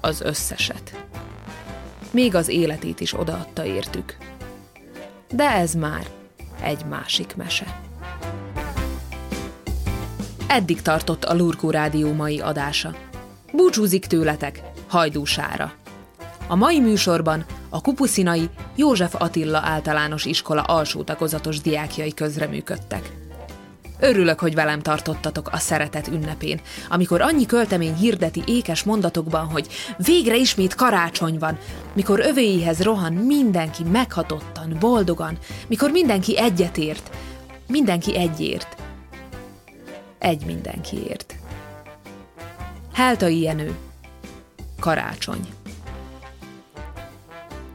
Az 0.00 0.20
összeset. 0.20 1.06
Még 2.10 2.34
az 2.34 2.48
életét 2.48 3.00
is 3.00 3.18
odaadta 3.18 3.64
értük. 3.64 4.16
De 5.30 5.50
ez 5.50 5.74
már 5.74 6.06
egy 6.62 6.84
másik 6.84 7.36
mese. 7.36 7.80
Eddig 10.46 10.82
tartott 10.82 11.24
a 11.24 11.34
Lurkó 11.34 11.70
Rádió 11.70 12.12
mai 12.12 12.40
adása. 12.40 12.94
Búcsúzik 13.52 14.06
tőletek, 14.06 14.62
hajdúsára. 14.88 15.72
A 16.46 16.54
mai 16.54 16.80
műsorban 16.80 17.44
a 17.68 17.80
Kupuszinai 17.80 18.48
József 18.76 19.14
Attila 19.18 19.60
általános 19.64 20.24
iskola 20.24 20.62
alsó 20.62 21.02
tagozatos 21.02 21.60
diákjai 21.60 22.14
közreműködtek. 22.14 23.12
Örülök, 24.00 24.38
hogy 24.38 24.54
velem 24.54 24.80
tartottatok 24.80 25.48
a 25.52 25.56
szeretet 25.56 26.08
ünnepén, 26.08 26.60
amikor 26.88 27.20
annyi 27.20 27.46
költemény 27.46 27.94
hirdeti 27.94 28.42
ékes 28.46 28.82
mondatokban, 28.82 29.46
hogy 29.46 29.68
végre 29.96 30.36
ismét 30.36 30.74
karácsony 30.74 31.38
van, 31.38 31.58
mikor 31.92 32.20
övéihez 32.20 32.82
rohan 32.82 33.12
mindenki 33.12 33.82
meghatottan, 33.82 34.76
boldogan, 34.80 35.38
mikor 35.66 35.90
mindenki 35.90 36.38
egyetért, 36.38 37.10
mindenki 37.68 38.16
egyért, 38.16 38.76
egy 40.18 40.44
mindenkiért. 40.46 41.34
Heltai 42.92 43.40
Jenő 43.40 43.76
Karácsony 44.80 45.46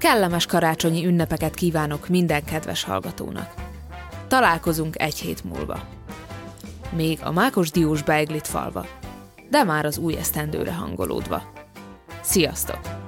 Kellemes 0.04 0.46
karácsonyi 0.46 1.06
ünnepeket 1.06 1.54
kívánok 1.54 2.08
minden 2.08 2.44
kedves 2.44 2.84
hallgatónak. 2.84 3.54
Találkozunk 4.28 5.00
egy 5.00 5.20
hét 5.20 5.44
múlva. 5.44 5.84
Még 6.96 7.20
a 7.22 7.32
Mákos 7.32 7.72
Diós 7.72 8.02
beiglit 8.02 8.48
falva, 8.48 8.86
de 9.50 9.64
már 9.64 9.86
az 9.86 9.98
új 9.98 10.18
esztendőre 10.18 10.74
hangolódva. 10.74 11.44
Sziasztok! 12.22 13.03